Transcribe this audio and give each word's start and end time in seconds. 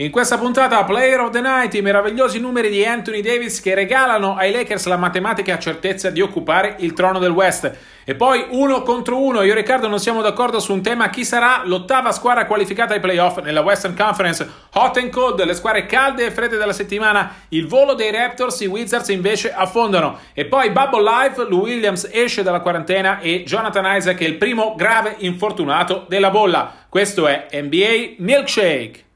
In 0.00 0.12
questa 0.12 0.38
puntata 0.38 0.84
Player 0.84 1.18
of 1.18 1.30
the 1.30 1.40
Night 1.40 1.74
i 1.74 1.82
meravigliosi 1.82 2.38
numeri 2.38 2.70
di 2.70 2.84
Anthony 2.84 3.20
Davis 3.20 3.60
che 3.60 3.74
regalano 3.74 4.36
ai 4.36 4.52
Lakers 4.52 4.86
la 4.86 4.96
matematica 4.96 5.58
certezza 5.58 6.10
di 6.10 6.20
occupare 6.20 6.76
il 6.78 6.92
trono 6.92 7.18
del 7.18 7.32
West. 7.32 7.76
E 8.04 8.14
poi 8.14 8.46
uno 8.50 8.82
contro 8.82 9.20
uno, 9.20 9.42
io 9.42 9.50
e 9.50 9.56
Riccardo 9.56 9.88
non 9.88 9.98
siamo 9.98 10.22
d'accordo 10.22 10.60
su 10.60 10.72
un 10.72 10.82
tema, 10.82 11.10
chi 11.10 11.24
sarà 11.24 11.62
l'ottava 11.64 12.12
squadra 12.12 12.46
qualificata 12.46 12.94
ai 12.94 13.00
playoff 13.00 13.40
nella 13.40 13.62
Western 13.62 13.96
Conference. 13.96 14.48
Hot 14.74 14.96
and 14.98 15.10
cold, 15.10 15.42
le 15.42 15.54
squadre 15.54 15.86
calde 15.86 16.26
e 16.26 16.30
fredde 16.30 16.58
della 16.58 16.72
settimana, 16.72 17.34
il 17.48 17.66
volo 17.66 17.94
dei 17.94 18.12
Raptors, 18.12 18.60
i 18.60 18.66
Wizards 18.66 19.08
invece 19.08 19.52
affondano. 19.52 20.20
E 20.32 20.44
poi 20.44 20.70
Bubble 20.70 21.02
Life, 21.02 21.44
Lou 21.48 21.62
Williams 21.62 22.08
esce 22.08 22.44
dalla 22.44 22.60
quarantena 22.60 23.18
e 23.18 23.42
Jonathan 23.42 23.96
Isaac 23.96 24.20
è 24.20 24.26
il 24.26 24.36
primo 24.36 24.76
grave 24.76 25.16
infortunato 25.18 26.04
della 26.06 26.30
bolla. 26.30 26.72
Questo 26.88 27.26
è 27.26 27.48
NBA 27.50 28.14
Milkshake. 28.18 29.06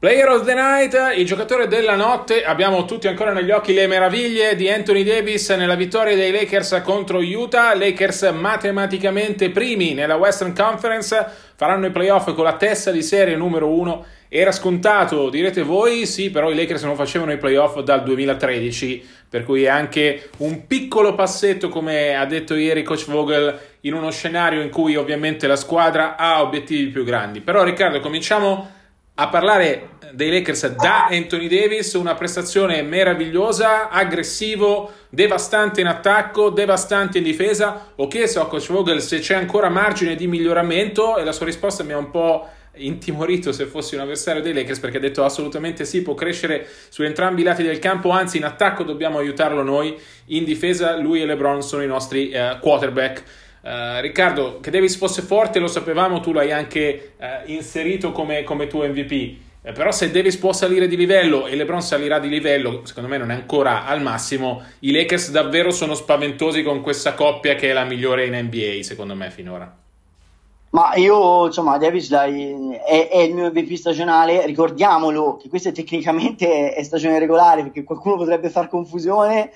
Player 0.00 0.30
of 0.30 0.46
the 0.46 0.54
Night, 0.54 0.96
il 1.18 1.26
giocatore 1.26 1.68
della 1.68 1.94
notte, 1.94 2.42
abbiamo 2.42 2.86
tutti 2.86 3.06
ancora 3.06 3.34
negli 3.34 3.50
occhi 3.50 3.74
le 3.74 3.86
meraviglie 3.86 4.56
di 4.56 4.66
Anthony 4.70 5.04
Davis 5.04 5.50
nella 5.50 5.74
vittoria 5.74 6.16
dei 6.16 6.32
Lakers 6.32 6.80
contro 6.82 7.18
Utah, 7.18 7.74
Lakers 7.74 8.30
matematicamente 8.32 9.50
primi 9.50 9.92
nella 9.92 10.16
Western 10.16 10.54
Conference, 10.54 11.26
faranno 11.54 11.84
i 11.84 11.90
playoff 11.90 12.32
con 12.32 12.44
la 12.44 12.56
testa 12.56 12.90
di 12.90 13.02
serie 13.02 13.36
numero 13.36 13.68
uno, 13.68 14.06
era 14.30 14.52
scontato, 14.52 15.28
direte 15.28 15.60
voi, 15.60 16.06
sì, 16.06 16.30
però 16.30 16.50
i 16.50 16.54
Lakers 16.54 16.84
non 16.84 16.96
facevano 16.96 17.32
i 17.32 17.36
playoff 17.36 17.80
dal 17.80 18.02
2013, 18.02 19.06
per 19.28 19.44
cui 19.44 19.64
è 19.64 19.68
anche 19.68 20.30
un 20.38 20.66
piccolo 20.66 21.14
passetto, 21.14 21.68
come 21.68 22.16
ha 22.16 22.24
detto 22.24 22.54
ieri 22.54 22.82
coach 22.82 23.04
Vogel, 23.04 23.58
in 23.80 23.92
uno 23.92 24.10
scenario 24.10 24.62
in 24.62 24.70
cui 24.70 24.96
ovviamente 24.96 25.46
la 25.46 25.56
squadra 25.56 26.16
ha 26.16 26.40
obiettivi 26.40 26.86
più 26.86 27.04
grandi. 27.04 27.42
Però 27.42 27.62
Riccardo, 27.62 28.00
cominciamo 28.00 28.78
a 29.14 29.28
parlare 29.28 29.98
dei 30.12 30.30
Lakers 30.30 30.74
da 30.74 31.06
Anthony 31.06 31.46
Davis, 31.46 31.92
una 31.94 32.14
prestazione 32.14 32.82
meravigliosa, 32.82 33.88
aggressivo, 33.88 34.92
devastante 35.08 35.80
in 35.80 35.86
attacco, 35.86 36.50
devastante 36.50 37.18
in 37.18 37.24
difesa. 37.24 37.92
Ho 37.96 38.08
chiesto 38.08 38.40
a 38.40 38.48
Coach 38.48 38.70
Vogel 38.70 39.00
se 39.00 39.18
c'è 39.18 39.34
ancora 39.34 39.68
margine 39.68 40.14
di 40.14 40.26
miglioramento 40.26 41.16
e 41.16 41.24
la 41.24 41.32
sua 41.32 41.46
risposta 41.46 41.84
mi 41.84 41.92
ha 41.92 41.98
un 41.98 42.10
po' 42.10 42.48
intimorito 42.74 43.52
se 43.52 43.66
fossi 43.66 43.94
un 43.94 44.00
avversario 44.00 44.42
dei 44.42 44.54
Lakers 44.54 44.78
perché 44.78 44.96
ha 44.98 45.00
detto 45.00 45.24
assolutamente 45.24 45.84
sì, 45.84 46.02
può 46.02 46.14
crescere 46.14 46.66
su 46.88 47.02
entrambi 47.02 47.42
i 47.42 47.44
lati 47.44 47.62
del 47.62 47.78
campo, 47.78 48.10
anzi 48.10 48.36
in 48.36 48.44
attacco 48.44 48.84
dobbiamo 48.84 49.18
aiutarlo 49.18 49.62
noi, 49.62 49.98
in 50.26 50.44
difesa 50.44 50.96
lui 50.96 51.20
e 51.20 51.26
LeBron 51.26 51.62
sono 51.62 51.82
i 51.82 51.86
nostri 51.86 52.32
uh, 52.32 52.58
quarterback. 52.60 53.48
Uh, 53.62 54.00
Riccardo, 54.00 54.58
che 54.60 54.70
Davis 54.70 54.96
fosse 54.96 55.20
forte 55.20 55.58
lo 55.58 55.66
sapevamo, 55.66 56.20
tu 56.20 56.32
l'hai 56.32 56.50
anche 56.50 57.12
uh, 57.18 57.50
inserito 57.50 58.10
come, 58.12 58.42
come, 58.42 58.66
tuo 58.66 58.86
MVP. 58.86 59.12
Eh, 59.62 59.72
però 59.72 59.92
se 59.92 60.10
Davis 60.10 60.36
può 60.38 60.54
salire 60.54 60.88
di 60.88 60.96
livello 60.96 61.46
e 61.46 61.54
LeBron 61.54 61.82
salirà 61.82 62.18
di 62.18 62.30
livello, 62.30 62.80
secondo 62.84 63.10
me 63.10 63.18
non 63.18 63.30
è 63.30 63.34
ancora 63.34 63.84
al 63.84 64.00
massimo, 64.00 64.62
i 64.78 64.92
Lakers 64.92 65.30
davvero 65.30 65.70
sono 65.70 65.94
spaventosi 65.94 66.62
con 66.62 66.80
questa 66.80 67.12
coppia 67.12 67.54
che 67.54 67.68
è 67.68 67.72
la 67.74 67.84
migliore 67.84 68.24
in 68.24 68.34
NBA, 68.34 68.82
secondo 68.82 69.14
me, 69.14 69.30
finora. 69.30 69.76
Ma 70.70 70.94
io, 70.94 71.46
insomma, 71.46 71.78
Davis 71.78 72.08
dai, 72.08 72.78
è, 72.86 73.08
è, 73.08 73.18
il 73.18 73.34
mio 73.34 73.50
MVP 73.50 73.74
stagionale, 73.74 74.46
ricordiamolo 74.46 75.36
che 75.36 75.48
questa 75.48 75.72
tecnicamente 75.72 76.72
è 76.72 76.82
stagione 76.84 77.18
regolare 77.18 77.62
perché 77.62 77.82
qualcuno 77.82 78.16
potrebbe 78.16 78.50
far 78.50 78.68
confusione, 78.68 79.50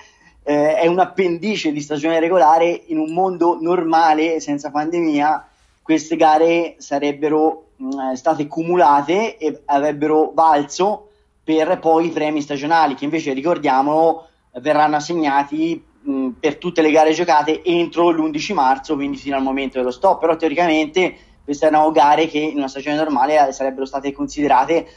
eh, 0.47 0.75
è 0.75 0.85
un 0.85 0.99
appendice 0.99 1.71
di 1.71 1.81
stagione 1.81 2.19
regolare 2.19 2.83
in 2.85 2.99
un 2.99 3.11
mondo 3.11 3.57
normale, 3.59 4.39
senza 4.39 4.69
pandemia, 4.69 5.49
queste 5.81 6.15
gare 6.15 6.75
sarebbero 6.77 7.69
mh, 7.77 8.13
state 8.13 8.45
cumulate 8.45 9.37
e 9.37 9.63
avrebbero 9.65 10.31
valso 10.35 11.09
per 11.43 11.79
poi 11.79 12.05
i 12.05 12.11
premi 12.11 12.41
stagionali, 12.41 12.93
che 12.93 13.05
invece, 13.05 13.33
ricordiamolo, 13.33 14.27
verranno 14.61 14.97
assegnati 14.97 15.83
mh, 16.01 16.29
per 16.39 16.57
tutte 16.57 16.83
le 16.83 16.91
gare 16.91 17.11
giocate 17.13 17.63
entro 17.63 18.11
l'11 18.11 18.53
marzo, 18.53 18.93
quindi 18.93 19.17
fino 19.17 19.35
al 19.35 19.43
momento 19.43 19.79
dello 19.79 19.91
stop. 19.91 20.19
Però 20.19 20.35
teoricamente 20.35 21.15
queste 21.43 21.65
erano 21.65 21.91
gare 21.91 22.27
che 22.27 22.37
in 22.37 22.57
una 22.57 22.67
stagione 22.67 22.97
normale 22.97 23.51
sarebbero 23.51 23.85
state 23.85 24.11
considerate 24.11 24.87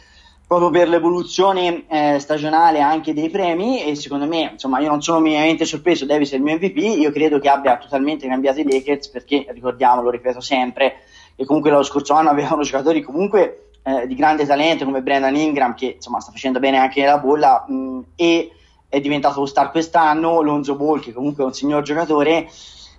proprio 0.49 0.71
per 0.71 0.89
l'evoluzione 0.89 1.85
eh, 1.89 2.19
stagionale 2.19 2.81
anche 2.81 3.13
dei 3.13 3.29
premi 3.29 3.85
e 3.85 3.95
secondo 3.95 4.27
me, 4.27 4.53
insomma, 4.53 4.81
io 4.81 4.89
non 4.89 5.03
sono 5.03 5.21
minimamente 5.21 5.67
sorpreso, 5.67 6.07
Davis 6.07 6.33
è 6.33 6.37
il 6.37 6.43
mio 6.43 6.57
MVP, 6.57 6.79
io 6.79 7.13
credo 7.13 7.39
che 7.39 7.51
abbia 7.51 7.77
totalmente 7.77 8.27
cambiato 8.27 8.61
i 8.61 8.65
Lakers 8.65 9.11
perché, 9.11 9.47
ricordiamo, 9.51 10.01
lo 10.01 10.09
ripeto 10.09 10.41
sempre, 10.41 11.03
che 11.37 11.45
comunque 11.45 11.71
lo 11.71 11.83
scorso 11.83 12.15
anno 12.15 12.31
avevano 12.33 12.63
giocatori 12.63 13.03
comunque 13.03 13.73
eh, 13.83 14.07
di 14.07 14.15
grande 14.15 14.47
talento 14.47 14.87
come 14.87 15.03
Brandon 15.03 15.37
Ingram 15.37 15.75
che 15.75 15.97
insomma 15.97 16.19
sta 16.21 16.33
facendo 16.33 16.59
bene 16.59 16.79
anche 16.79 17.03
nella 17.03 17.19
bolla 17.19 17.67
mh, 17.69 18.01
e 18.17 18.51
è 18.89 19.01
diventato 19.01 19.41
lo 19.41 19.47
star 19.47 19.71
quest'anno, 19.71 20.41
Lonzo 20.41 20.77
Ball 20.77 21.01
che 21.01 21.13
comunque 21.13 21.45
è 21.45 21.47
un 21.47 21.53
signor 21.53 21.83
giocatore, 21.83 22.49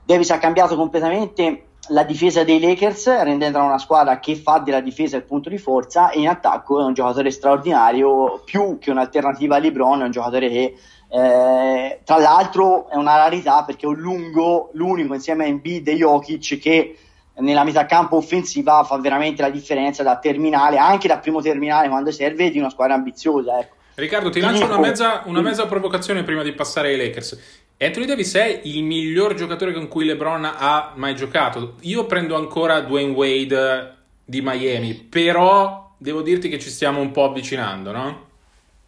Davis 0.05 0.29
ha 0.29 0.37
cambiato 0.37 0.75
completamente 0.75 1.68
la 1.89 2.03
difesa 2.03 2.43
dei 2.43 2.59
Lakers 2.59 3.07
rendendola 3.23 3.63
una 3.63 3.77
squadra 3.77 4.19
che 4.19 4.35
fa 4.35 4.59
della 4.59 4.81
difesa 4.81 5.17
il 5.17 5.23
punto 5.23 5.49
di 5.49 5.57
forza 5.57 6.09
e 6.09 6.19
in 6.19 6.27
attacco 6.27 6.79
è 6.79 6.83
un 6.83 6.93
giocatore 6.93 7.31
straordinario 7.31 8.41
più 8.45 8.77
che 8.79 8.91
un'alternativa 8.91 9.55
a 9.55 9.59
LeBron 9.59 10.01
è 10.01 10.05
un 10.05 10.11
giocatore 10.11 10.49
che 10.49 10.75
eh, 11.11 11.99
tra 12.03 12.17
l'altro 12.17 12.89
è 12.89 12.95
una 12.95 13.15
rarità 13.15 13.63
perché 13.63 13.85
è 13.85 13.89
un 13.89 13.95
lungo 13.95 14.69
l'unico 14.73 15.13
insieme 15.13 15.45
a 15.45 15.47
Embiid 15.47 15.87
e 15.87 15.95
Jokic 15.95 16.59
che 16.59 16.97
nella 17.39 17.63
metà 17.63 17.85
campo 17.85 18.17
offensiva 18.17 18.83
fa 18.83 18.97
veramente 18.97 19.41
la 19.41 19.49
differenza 19.49 20.03
da 20.03 20.17
terminale 20.17 20.77
anche 20.77 21.07
da 21.07 21.17
primo 21.17 21.41
terminale 21.41 21.89
quando 21.89 22.11
serve 22.11 22.51
di 22.51 22.59
una 22.59 22.69
squadra 22.69 22.95
ambiziosa 22.95 23.59
ecco. 23.59 23.77
Riccardo 23.95 24.29
ti 24.29 24.39
lancio 24.39 24.63
una 24.63 24.79
mezza, 24.79 25.23
una 25.25 25.41
mezza 25.41 25.65
provocazione 25.65 26.23
prima 26.23 26.41
di 26.41 26.53
passare 26.53 26.89
ai 26.89 26.97
Lakers 26.97 27.58
Anthony 27.81 28.05
Davis 28.05 28.35
è 28.35 28.59
il 28.65 28.83
miglior 28.83 29.35
giocatore 29.35 29.71
con 29.71 29.87
cui 29.87 30.03
LeBron 30.03 30.43
ha 30.43 30.91
mai 30.95 31.15
giocato. 31.15 31.75
Io 31.83 32.05
prendo 32.07 32.35
ancora 32.35 32.81
Dwayne 32.81 33.13
Wade 33.13 33.95
di 34.25 34.41
Miami, 34.41 34.95
però 34.95 35.91
devo 35.97 36.21
dirti 36.21 36.49
che 36.49 36.59
ci 36.59 36.69
stiamo 36.69 36.99
un 36.99 37.11
po' 37.11 37.23
avvicinando, 37.23 37.93
no? 37.93 38.27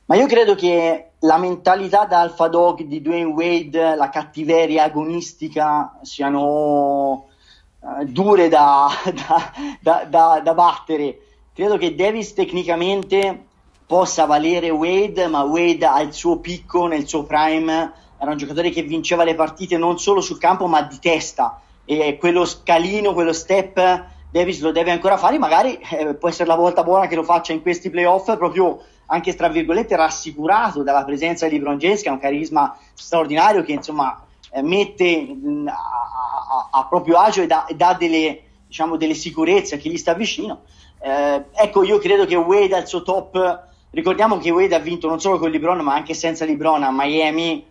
Ma 0.07 0.15
io 0.17 0.27
credo 0.27 0.55
che 0.55 1.11
la 1.19 1.37
mentalità 1.37 2.03
da 2.03 2.19
alfa 2.19 2.49
dog 2.49 2.81
di 2.81 3.01
Dwayne 3.01 3.31
Wade, 3.31 3.95
la 3.95 4.09
cattiveria 4.09 4.83
agonistica 4.83 5.97
siano 6.01 7.29
uh, 7.79 8.03
dure 8.03 8.49
da, 8.51 8.89
da, 9.79 10.05
da, 10.09 10.41
da 10.43 10.53
battere. 10.53 11.17
Credo 11.53 11.77
che 11.77 11.95
Davis 11.95 12.33
tecnicamente 12.33 13.41
possa 13.85 14.25
valere 14.25 14.69
Wade, 14.69 15.27
ma 15.27 15.43
Wade 15.43 15.85
ha 15.85 16.01
il 16.01 16.11
suo 16.11 16.39
picco 16.39 16.87
nel 16.87 17.07
suo 17.07 17.23
prime 17.23 17.99
era 18.21 18.31
un 18.31 18.37
giocatore 18.37 18.69
che 18.69 18.83
vinceva 18.83 19.23
le 19.23 19.33
partite 19.33 19.77
non 19.77 19.97
solo 19.97 20.21
sul 20.21 20.37
campo 20.37 20.67
ma 20.67 20.83
di 20.83 20.99
testa. 20.99 21.59
E 21.85 22.17
quello 22.19 22.45
scalino, 22.45 23.13
quello 23.13 23.33
step 23.33 24.05
Davis 24.29 24.61
lo 24.61 24.71
deve 24.71 24.91
ancora 24.91 25.17
fare, 25.17 25.39
magari 25.39 25.77
eh, 25.89 26.13
può 26.13 26.29
essere 26.29 26.47
la 26.47 26.55
volta 26.55 26.83
buona 26.83 27.07
che 27.07 27.15
lo 27.15 27.23
faccia 27.23 27.51
in 27.51 27.61
questi 27.61 27.89
playoff 27.89 28.37
proprio 28.37 28.81
anche 29.07 29.35
tra 29.35 29.49
virgolette 29.49 29.95
rassicurato 29.97 30.83
dalla 30.83 31.03
presenza 31.03 31.47
di 31.47 31.57
LeBron 31.57 31.77
James 31.77 32.01
che 32.01 32.07
ha 32.07 32.13
un 32.13 32.19
carisma 32.19 32.77
straordinario 32.93 33.63
che 33.63 33.73
insomma 33.73 34.23
eh, 34.51 34.61
mette 34.61 35.21
mh, 35.21 35.67
a, 35.67 35.73
a, 35.73 36.79
a, 36.79 36.85
proprio 36.85 37.17
agio 37.17 37.41
e 37.41 37.47
dà, 37.47 37.65
e 37.65 37.75
dà 37.75 37.93
delle, 37.99 38.41
diciamo, 38.67 38.95
delle 38.95 39.15
sicurezze 39.15 39.75
a 39.75 39.77
chi 39.79 39.89
gli 39.89 39.97
sta 39.97 40.13
vicino. 40.13 40.61
Eh, 41.01 41.43
ecco 41.51 41.83
io 41.83 41.97
credo 41.97 42.25
che 42.25 42.35
Wade 42.35 42.75
al 42.75 42.87
suo 42.87 43.01
top 43.01 43.63
ricordiamo 43.89 44.37
che 44.37 44.51
Wade 44.51 44.75
ha 44.75 44.79
vinto 44.79 45.09
non 45.09 45.19
solo 45.19 45.39
con 45.39 45.49
LeBron, 45.49 45.79
ma 45.79 45.95
anche 45.95 46.13
senza 46.13 46.45
LeBron 46.45 46.83
a 46.83 46.91
Miami, 46.91 47.65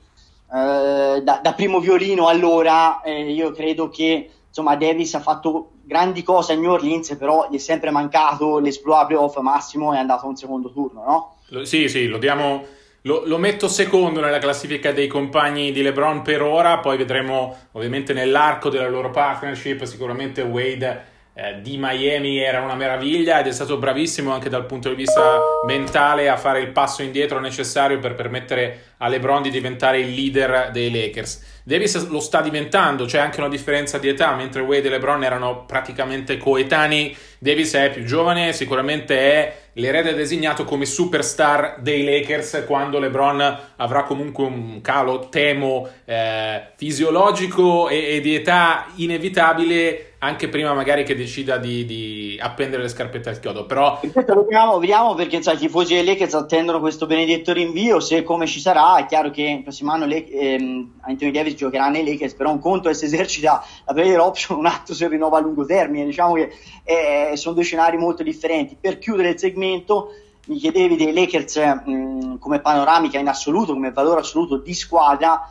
eh, 0.52 1.23
da, 1.23 1.41
da, 1.43 1.52
primo 1.55 1.81
violino 1.81 2.29
allora, 2.29 3.00
eh, 3.02 3.31
io 3.31 3.52
credo 3.52 3.88
che 3.88 4.31
insomma 4.49 4.76
Davis 4.76 5.14
ha 5.14 5.20
fatto 5.20 5.73
grandi 5.82 6.23
cose 6.23 6.52
a 6.52 6.56
New 6.56 6.70
Orleans, 6.70 7.17
però 7.17 7.49
gli 7.50 7.56
è 7.56 7.58
sempre 7.58 7.91
mancato 7.91 8.58
l'esploit 8.58 9.06
playoff 9.06 9.38
massimo 9.38 9.93
è 9.93 9.99
andato 9.99 10.26
a 10.26 10.29
un 10.29 10.37
secondo 10.37 10.73
turno, 10.73 11.05
no? 11.50 11.64
Sì, 11.64 11.88
sì, 11.88 12.06
lo 12.06 12.19
diamo 12.19 12.64
lo, 13.02 13.23
lo, 13.25 13.38
metto 13.38 13.67
secondo 13.67 14.20
nella 14.20 14.38
classifica 14.38 14.93
dei 14.93 15.06
compagni 15.06 15.73
di 15.73 15.81
LeBron 15.81 16.20
per 16.20 16.43
ora, 16.43 16.79
poi 16.79 16.99
vedremo 16.99 17.56
ovviamente 17.73 18.12
nell'arco 18.12 18.69
della 18.69 18.88
loro 18.88 19.11
partnership, 19.11 19.85
sicuramente 19.85 20.43
Wade 20.43 21.10
eh, 21.40 21.60
di 21.62 21.78
Miami 21.78 22.38
era 22.38 22.60
una 22.60 22.75
meraviglia 22.75 23.40
ed 23.40 23.46
è 23.46 23.52
stato 23.52 23.78
bravissimo 23.78 24.31
anche 24.31 24.50
dal 24.50 24.66
punto 24.66 24.90
di 24.90 24.94
vista 24.94 25.40
mentale 25.64 26.28
a 26.28 26.37
fare 26.37 26.60
il 26.60 26.69
passo 26.69 27.02
indietro 27.02 27.40
necessario 27.40 27.98
per 27.98 28.14
permettere 28.14 28.88
a 28.98 29.08
LeBron 29.08 29.40
di 29.40 29.50
diventare 29.50 30.00
il 30.00 30.10
leader 30.10 30.70
dei 30.70 30.90
Lakers. 30.90 31.58
Davis 31.62 32.08
lo 32.08 32.20
sta 32.20 32.42
diventando, 32.42 33.06
c'è 33.06 33.19
anche 33.19 33.40
una 33.40 33.48
differenza 33.48 33.96
di 33.96 34.08
età, 34.08 34.34
mentre 34.34 34.60
Wade 34.60 34.88
e 34.88 34.90
LeBron 34.90 35.25
erano 35.25 35.64
praticamente 35.64 36.37
coetanei, 36.37 37.16
Davis 37.38 37.75
è 37.75 37.90
più 37.90 38.04
giovane, 38.04 38.52
sicuramente 38.52 39.19
è 39.19 39.56
l'erede 39.75 40.14
designato 40.14 40.64
come 40.64 40.84
superstar 40.84 41.76
dei 41.81 42.04
Lakers 42.04 42.64
quando 42.66 42.98
LeBron 42.98 43.58
avrà 43.76 44.02
comunque 44.02 44.44
un 44.44 44.81
calo, 44.82 45.28
temo, 45.28 45.88
eh, 46.04 46.72
fisiologico 46.76 47.88
e, 47.88 48.16
e, 48.16 48.20
di 48.20 48.34
età 48.34 48.87
inevitabile 48.96 50.10
anche 50.22 50.49
prima 50.49 50.75
magari 50.75 51.02
che 51.02 51.14
decida 51.14 51.56
di, 51.56 51.84
di 51.84 52.38
appendere 52.40 52.82
le 52.82 52.88
scarpette 52.88 53.31
al 53.31 53.40
chiodo 53.40 53.64
però 53.64 53.99
vediamo, 54.02 54.78
vediamo 54.78 55.14
perché 55.14 55.40
sai, 55.40 55.55
i 55.55 55.58
tifosi 55.58 55.94
dei 55.94 56.05
Lakers 56.05 56.34
attendono 56.34 56.78
questo 56.78 57.06
benedetto 57.06 57.55
rinvio 57.55 58.00
se 58.00 58.22
come 58.22 58.46
ci 58.46 58.61
sarà 58.61 58.96
è 58.96 59.06
chiaro 59.06 59.31
che 59.31 59.43
il 59.43 59.62
prossimo 59.62 59.93
anno 59.93 60.05
le, 60.05 60.28
ehm, 60.28 61.00
Anthony 61.00 61.31
Davis 61.31 61.55
giocherà 61.55 61.88
nei 61.88 62.05
Lakers 62.05 62.34
però 62.34 62.50
un 62.50 62.58
conto 62.58 62.90
è 62.90 62.94
se 62.94 63.06
esercita 63.06 63.64
la 63.87 63.93
player 63.94 64.20
option 64.20 64.58
un 64.58 64.67
altro 64.67 64.94
se 64.94 65.08
rinnova 65.08 65.38
a 65.38 65.40
lungo 65.40 65.64
termine 65.64 66.05
diciamo 66.05 66.34
che 66.34 66.52
eh, 66.84 67.37
sono 67.37 67.55
due 67.55 67.64
scenari 67.64 67.96
molto 67.96 68.23
differenti. 68.23 68.76
Per 68.78 68.99
chiudere 68.99 69.31
il 69.31 69.38
segmento 69.38 70.12
mi 70.46 70.56
chiedevi 70.56 70.96
dei 70.96 71.12
Lakers 71.12 71.56
mh, 71.56 72.38
come 72.38 72.61
panoramica 72.61 73.19
in 73.19 73.28
assoluto 73.28 73.73
come 73.73 73.93
valore 73.93 74.20
assoluto 74.20 74.58
di 74.58 74.75
squadra 74.75 75.50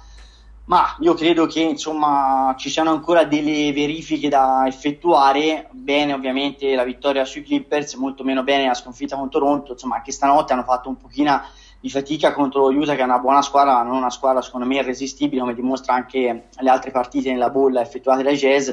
ma 0.70 0.96
io 1.00 1.16
credo 1.16 1.48
che 1.48 1.62
insomma 1.62 2.54
ci 2.56 2.70
siano 2.70 2.92
ancora 2.92 3.24
delle 3.24 3.74
verifiche 3.74 4.30
da 4.30 4.66
effettuare. 4.68 5.68
Bene, 5.72 6.14
ovviamente 6.14 6.76
la 6.76 6.84
vittoria 6.84 7.26
sui 7.26 7.42
Clippers, 7.42 7.96
molto 7.96 8.24
meno 8.24 8.44
bene 8.44 8.68
la 8.68 8.76
sconfitta 8.76 9.16
con 9.16 9.32
Toronto. 9.32 9.72
Insomma, 9.72 9.96
anche 9.96 10.12
stanotte 10.12 10.54
hanno 10.54 10.64
fatto 10.64 10.88
un 10.88 10.98
pochino 10.98 11.42
di 11.80 11.90
fatica 11.90 12.34
contro 12.34 12.68
Utah, 12.68 12.94
che 12.94 13.02
è 13.02 13.06
una 13.06 13.18
buona 13.18 13.42
squadra, 13.42 13.74
ma 13.74 13.82
non 13.82 13.96
una 13.96 14.12
squadra 14.12 14.44
secondo 14.44 14.68
me 14.68 14.76
irresistibile, 14.76 15.42
come 15.42 15.56
dimostra 15.56 15.96
anche 15.96 16.50
le 16.56 16.70
altre 16.70 16.92
partite 16.92 17.32
nella 17.32 17.50
bolla 17.50 17.82
effettuate 17.82 18.22
dai 18.22 18.36
Jazz 18.36 18.70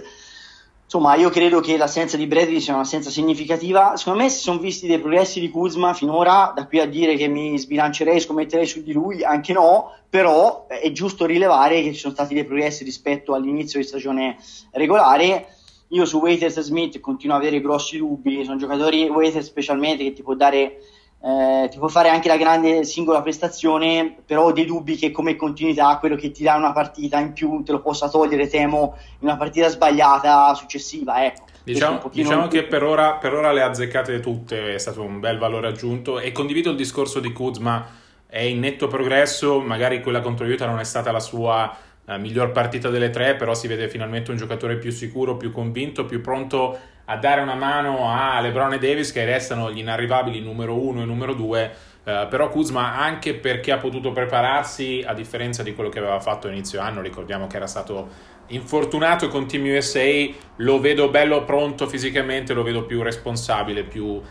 insomma, 0.87 1.17
io 1.17 1.31
credo 1.31 1.59
che 1.59 1.77
l'assenza 1.77 2.17
di 2.17 2.29
Bradley 2.29 2.61
sia 2.61 2.75
un'assenza 2.75 3.11
significativa. 3.11 3.97
Secondo 3.97 4.23
me 4.23 4.29
si 4.31 4.39
sono 4.39 4.59
visti 4.59 4.87
dei 4.87 5.01
progressi 5.01 5.41
di 5.41 5.51
Kuzma 5.51 5.93
finora, 5.95 6.53
da 6.55 6.67
qui 6.67 6.79
a 6.79 6.87
dire 6.87 7.17
che 7.17 7.27
mi 7.27 7.59
sbilancerei, 7.59 8.21
scommetterei 8.21 8.67
su 8.67 8.83
di 8.83 8.93
lui, 8.93 9.25
anche 9.25 9.53
no, 9.53 9.93
però 10.09 10.67
è 10.69 10.91
giusto 10.93 11.27
rilevare 11.27 11.83
che 11.83 11.93
ci 11.93 11.99
sono 11.99 12.15
stati 12.15 12.35
dei 12.35 12.45
progressi 12.45 12.85
rispetto 12.85 13.35
all'inizio 13.35 13.81
di 13.81 13.85
stagione 13.85 14.37
regolare. 14.71 15.49
Io 15.89 16.05
su 16.05 16.19
Waiters 16.19 16.61
Smith 16.61 16.99
continuo 17.01 17.37
ad 17.37 17.43
avere 17.43 17.61
grossi 17.61 17.99
dubbi, 17.99 18.45
sono 18.45 18.57
giocatori 18.57 19.09
Waiters 19.09 19.47
specialmente 19.47 20.05
che 20.05 20.13
ti 20.13 20.23
può 20.23 20.35
dare 20.35 20.79
eh, 21.27 21.69
ti 21.69 21.79
può 21.79 21.89
fare 21.89 22.09
anche 22.09 22.29
la 22.29 22.37
grande 22.37 22.85
singola 22.85 23.21
prestazione, 23.21 24.15
però 24.25 24.45
ho 24.45 24.53
dei 24.53 24.65
dubbi 24.65 24.95
che 24.95 25.11
come 25.11 25.35
continuità 25.35 25.97
quello 25.99 26.15
che 26.15 26.31
ti 26.31 26.45
dà 26.45 26.55
una 26.55 26.71
partita 26.71 27.19
in 27.19 27.33
più 27.33 27.65
te 27.65 27.73
lo 27.73 27.81
possa 27.81 28.09
togliere, 28.09 28.47
temo, 28.47 28.95
in 29.19 29.27
una 29.27 29.37
partita 29.37 29.69
sbagliata 29.69 30.55
successiva. 30.55 31.25
Ecco. 31.25 31.47
Diciamo, 31.65 32.01
diciamo 32.13 32.47
che 32.47 32.63
per 32.63 32.85
ora, 32.85 33.15
per 33.15 33.35
ora, 33.35 33.51
le 33.51 33.63
ha 33.63 33.67
azzeccate 33.67 34.21
tutte, 34.21 34.75
è 34.75 34.79
stato 34.79 35.03
un 35.03 35.19
bel 35.19 35.37
valore 35.37 35.67
aggiunto 35.67 36.21
e 36.21 36.31
condivido 36.31 36.71
il 36.71 36.77
discorso 36.77 37.19
di 37.19 37.33
Kuzma, 37.33 37.85
è 38.29 38.43
in 38.43 38.61
netto 38.61 38.87
progresso, 38.87 39.61
magari 39.61 40.01
quella 40.01 40.21
contro 40.21 40.47
Utah 40.47 40.67
non 40.67 40.79
è 40.79 40.85
stata 40.85 41.11
la 41.11 41.19
sua 41.19 41.77
uh, 42.05 42.21
miglior 42.21 42.53
partita 42.53 42.89
delle 42.89 43.11
tre, 43.11 43.35
però 43.35 43.53
si 43.53 43.67
vede 43.67 43.89
finalmente 43.89 44.31
un 44.31 44.37
giocatore 44.37 44.77
più 44.77 44.93
sicuro, 44.93 45.37
più 45.37 45.51
convinto, 45.51 46.05
più 46.05 46.21
pronto 46.21 46.79
a 47.07 47.17
dare 47.17 47.41
una 47.41 47.55
mano 47.55 48.11
a 48.11 48.41
LeBron 48.41 48.75
e 48.75 48.79
Davis 48.79 49.13
che 49.13 49.25
restano 49.25 49.71
gli 49.73 49.79
inarrivabili 49.79 50.41
numero 50.41 50.79
uno 50.79 51.03
e 51.03 51.05
numero 51.05 51.35
due. 51.35 51.73
Uh, 52.07 52.29
però 52.29 52.49
Kuzma 52.51 52.99
anche 52.99 53.35
perché 53.35 53.73
ha 53.73 53.79
potuto 53.79 54.13
prepararsi 54.13 55.03
a 55.05 55.13
differenza 55.13 55.65
di 55.65 55.75
quello 55.75 55.89
che 55.89 55.99
aveva 55.99 56.21
fatto 56.21 56.47
inizio 56.47 56.81
anno, 56.81 57.01
ricordiamo 57.01 57.49
che 57.49 57.57
era 57.57 57.67
stato 57.67 58.35
infortunato 58.49 59.27
con 59.27 59.49
Team 59.49 59.65
USA, 59.65 60.09
lo 60.57 60.79
vedo 60.79 61.09
bello 61.09 61.45
pronto 61.45 61.89
fisicamente, 61.89 62.55
lo 62.55 62.63
vedo 62.63 62.85
più 62.85 63.03
responsabile, 63.03 63.83
più 63.83 64.05
uh, 64.05 64.23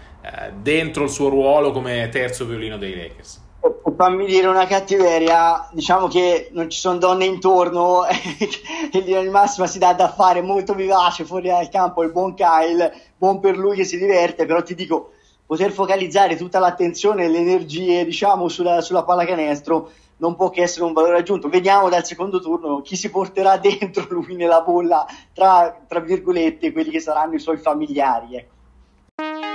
dentro 0.62 1.04
il 1.04 1.10
suo 1.10 1.28
ruolo 1.28 1.72
come 1.72 2.08
terzo 2.08 2.46
violino 2.46 2.78
dei 2.78 2.96
Lakers 2.96 3.45
fammi 3.96 4.26
dire 4.26 4.48
una 4.48 4.66
cattiveria, 4.66 5.70
diciamo 5.72 6.08
che 6.08 6.50
non 6.52 6.70
ci 6.70 6.80
sono 6.80 6.98
donne 6.98 7.26
intorno 7.26 8.06
e 8.06 9.00
lì 9.00 9.16
al 9.16 9.30
massimo 9.30 9.66
si 9.68 9.80
dà 9.80 9.94
da 9.94 10.10
fare 10.10 10.42
molto 10.42 10.74
vivace 10.74 11.26
fuori 11.26 11.48
dal 11.48 11.70
campo 11.70 12.04
il 12.04 12.12
buon 12.12 12.34
Kyle, 12.34 12.94
buon 13.18 13.40
per 13.40 13.58
lui 13.58 13.76
che 13.76 13.84
si 13.86 13.98
diverte, 13.98 14.46
però 14.46 14.62
ti 14.62 14.76
dico, 14.76 15.12
poter 15.46 15.72
focalizzare 15.72 16.36
tutta 16.36 16.60
l'attenzione 16.60 17.26
e 17.26 17.30
le 17.30 17.40
energie 17.40 18.06
diciamo 18.06 18.48
sulla, 18.48 18.82
sulla 18.82 19.04
pallacanestro 19.04 19.90
non 20.18 20.36
può 20.36 20.50
che 20.50 20.62
essere 20.62 20.86
un 20.86 20.94
valore 20.94 21.20
aggiunto. 21.20 21.50
Vediamo 21.50 21.90
dal 21.90 22.06
secondo 22.06 22.40
turno 22.40 22.82
chi 22.82 22.96
si 22.96 23.10
porterà 23.10 23.58
dentro 23.60 24.06
lui 24.10 24.36
nella 24.36 24.62
bolla 24.62 25.06
tra, 25.34 25.78
tra 25.88 26.00
virgolette 26.00 26.72
quelli 26.72 26.90
che 26.90 27.00
saranno 27.00 27.36
i 27.36 27.40
suoi 27.40 27.58
familiari. 27.58 28.36
Ecco. 28.36 29.55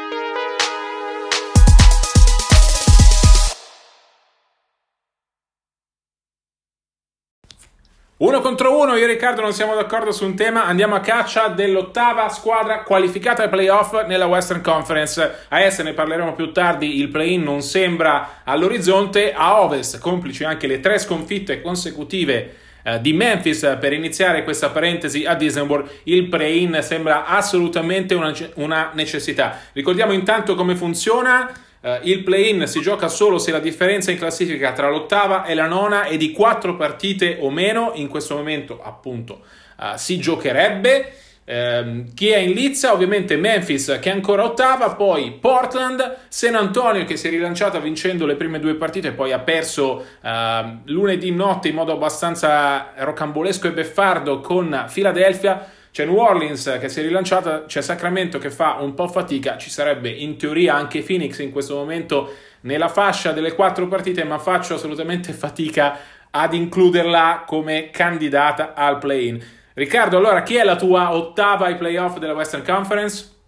Uno 8.22 8.42
contro 8.42 8.78
uno, 8.78 8.96
io 8.96 9.04
e 9.04 9.06
Riccardo 9.06 9.40
non 9.40 9.54
siamo 9.54 9.74
d'accordo 9.74 10.12
su 10.12 10.26
un 10.26 10.34
tema, 10.34 10.66
andiamo 10.66 10.94
a 10.94 11.00
caccia 11.00 11.48
dell'ottava 11.48 12.28
squadra 12.28 12.82
qualificata 12.82 13.44
ai 13.44 13.48
playoff 13.48 14.04
nella 14.04 14.26
Western 14.26 14.60
Conference. 14.60 15.46
A 15.48 15.62
est 15.62 15.80
ne 15.80 15.94
parleremo 15.94 16.34
più 16.34 16.52
tardi, 16.52 16.98
il 16.98 17.08
play-in 17.08 17.42
non 17.42 17.62
sembra 17.62 18.42
all'orizzonte, 18.44 19.32
a 19.32 19.62
ovest 19.62 19.98
complici 20.00 20.44
anche 20.44 20.66
le 20.66 20.80
tre 20.80 20.98
sconfitte 20.98 21.62
consecutive 21.62 22.56
eh, 22.82 23.00
di 23.00 23.14
Memphis 23.14 23.78
per 23.80 23.94
iniziare 23.94 24.44
questa 24.44 24.68
parentesi 24.68 25.24
a 25.24 25.34
Disneyworld, 25.34 25.88
il 26.02 26.28
play-in 26.28 26.80
sembra 26.82 27.24
assolutamente 27.24 28.12
una, 28.14 28.34
una 28.56 28.90
necessità. 28.92 29.60
Ricordiamo 29.72 30.12
intanto 30.12 30.54
come 30.54 30.76
funziona. 30.76 31.50
Uh, 31.82 31.98
il 32.02 32.22
play-in 32.22 32.66
si 32.66 32.82
gioca 32.82 33.08
solo 33.08 33.38
se 33.38 33.50
la 33.50 33.58
differenza 33.58 34.10
in 34.10 34.18
classifica 34.18 34.72
tra 34.72 34.90
l'ottava 34.90 35.46
e 35.46 35.54
la 35.54 35.66
nona 35.66 36.04
è 36.04 36.18
di 36.18 36.30
quattro 36.30 36.76
partite 36.76 37.38
o 37.40 37.50
meno. 37.50 37.92
In 37.94 38.08
questo 38.08 38.36
momento, 38.36 38.80
appunto, 38.82 39.42
uh, 39.78 39.96
si 39.96 40.18
giocherebbe. 40.18 41.12
Uh, 41.50 42.04
chi 42.14 42.28
è 42.28 42.36
in 42.36 42.52
lizza? 42.52 42.92
Ovviamente 42.92 43.36
Memphis 43.36 43.98
che 44.00 44.10
è 44.10 44.12
ancora 44.12 44.44
ottava, 44.44 44.94
poi 44.94 45.32
Portland, 45.32 46.18
San 46.28 46.54
Antonio 46.54 47.04
che 47.04 47.16
si 47.16 47.26
è 47.26 47.30
rilanciata 47.30 47.78
vincendo 47.78 48.26
le 48.26 48.36
prime 48.36 48.60
due 48.60 48.74
partite 48.74 49.08
e 49.08 49.12
poi 49.12 49.32
ha 49.32 49.40
perso 49.40 50.04
ehm, 50.22 50.82
lunedì 50.84 51.32
notte 51.32 51.68
in 51.68 51.74
modo 51.74 51.92
abbastanza 51.92 52.92
rocambolesco 52.94 53.66
e 53.66 53.72
beffardo 53.72 54.40
con 54.40 54.86
Philadelphia. 54.92 55.78
C'è 55.92 56.04
New 56.04 56.18
Orleans 56.18 56.78
che 56.80 56.88
si 56.88 57.00
è 57.00 57.02
rilanciata, 57.02 57.64
c'è 57.64 57.82
Sacramento 57.82 58.38
che 58.38 58.50
fa 58.50 58.76
un 58.80 58.94
po' 58.94 59.08
fatica, 59.08 59.58
ci 59.58 59.70
sarebbe 59.70 60.08
in 60.08 60.36
teoria 60.36 60.74
anche 60.74 61.02
Phoenix 61.02 61.38
in 61.40 61.50
questo 61.50 61.74
momento 61.74 62.32
nella 62.62 62.88
fascia 62.88 63.32
delle 63.32 63.54
quattro 63.54 63.88
partite, 63.88 64.22
ma 64.24 64.38
faccio 64.38 64.74
assolutamente 64.74 65.32
fatica 65.34 65.98
ad 66.30 66.54
includerla 66.54 67.44
come 67.46 67.90
candidata 67.90 68.74
al 68.74 68.98
play-in. 68.98 69.42
Riccardo, 69.74 70.16
allora 70.16 70.42
chi 70.42 70.56
è 70.56 70.62
la 70.62 70.76
tua 70.76 71.14
ottava 71.14 71.66
ai 71.66 71.76
playoff 71.76 72.18
della 72.18 72.34
Western 72.34 72.62
Conference? 72.64 73.38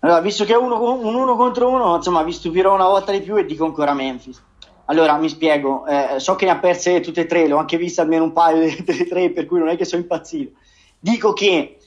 Allora, 0.00 0.20
visto 0.20 0.44
che 0.44 0.52
è 0.52 0.56
uno, 0.56 0.80
un 1.00 1.14
uno 1.14 1.34
contro 1.34 1.68
uno, 1.68 1.96
insomma, 1.96 2.22
vi 2.22 2.32
stupirò 2.32 2.74
una 2.74 2.86
volta 2.86 3.10
di 3.10 3.20
più 3.20 3.36
e 3.36 3.44
dico 3.44 3.64
ancora 3.64 3.92
Memphis. 3.92 4.40
Allora, 4.84 5.16
mi 5.16 5.28
spiego, 5.28 5.84
eh, 5.86 6.20
so 6.20 6.36
che 6.36 6.44
ne 6.44 6.52
ha 6.52 6.58
perse 6.58 7.00
tutte 7.00 7.22
e 7.22 7.26
tre, 7.26 7.48
l'ho 7.48 7.56
anche 7.56 7.76
vista 7.76 8.02
almeno 8.02 8.24
un 8.24 8.32
paio 8.32 8.58
delle 8.84 9.06
tre, 9.06 9.30
per 9.30 9.46
cui 9.46 9.58
non 9.58 9.68
è 9.68 9.76
che 9.76 9.84
sono 9.84 10.02
impazzito. 10.02 10.52
Dico 11.00 11.32
che 11.32 11.77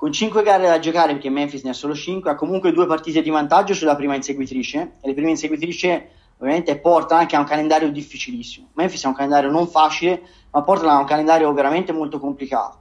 con 0.00 0.12
5 0.12 0.42
gare 0.42 0.66
da 0.66 0.78
giocare, 0.78 1.12
perché 1.12 1.28
Memphis 1.28 1.62
ne 1.62 1.70
ha 1.70 1.74
solo 1.74 1.94
5, 1.94 2.30
ha 2.30 2.34
comunque 2.34 2.72
due 2.72 2.86
partite 2.86 3.20
di 3.20 3.28
vantaggio 3.28 3.74
sulla 3.74 3.96
prima 3.96 4.14
inseguitrice, 4.14 4.92
e 4.98 5.06
le 5.06 5.12
prime 5.12 5.28
inseguitrice 5.28 6.08
ovviamente 6.38 6.78
Portland 6.78 7.28
che 7.28 7.36
ha 7.36 7.38
un 7.38 7.44
calendario 7.44 7.90
difficilissimo. 7.90 8.68
Memphis 8.72 9.04
ha 9.04 9.08
un 9.08 9.14
calendario 9.14 9.50
non 9.50 9.68
facile, 9.68 10.22
ma 10.52 10.62
Portland 10.62 10.96
ha 10.96 11.00
un 11.00 11.04
calendario 11.04 11.52
veramente 11.52 11.92
molto 11.92 12.18
complicato. 12.18 12.78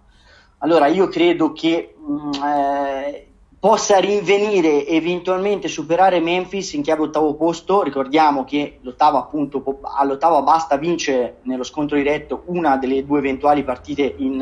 Allora 0.60 0.88
io 0.88 1.10
credo 1.10 1.52
che 1.52 1.94
mh, 1.98 2.14
mm, 2.14 2.32
eh, 2.42 3.28
possa 3.60 3.98
rinvenire 3.98 4.88
eventualmente 4.88 5.68
superare 5.68 6.22
Memphis 6.22 6.72
in 6.72 6.84
chiave 6.84 7.02
ottavo 7.02 7.36
posto. 7.36 7.84
Ricordiamo 7.84 8.46
che 8.46 8.80
l'ottavo 8.80 9.18
appunto 9.18 9.62
all'ottavo 9.82 10.42
basta 10.44 10.78
vincere 10.78 11.40
nello 11.42 11.64
scontro 11.64 11.98
diretto 11.98 12.44
una 12.46 12.78
delle 12.78 13.06
due 13.06 13.20
eventuali 13.20 13.66
partite 13.66 14.16
in, 14.20 14.42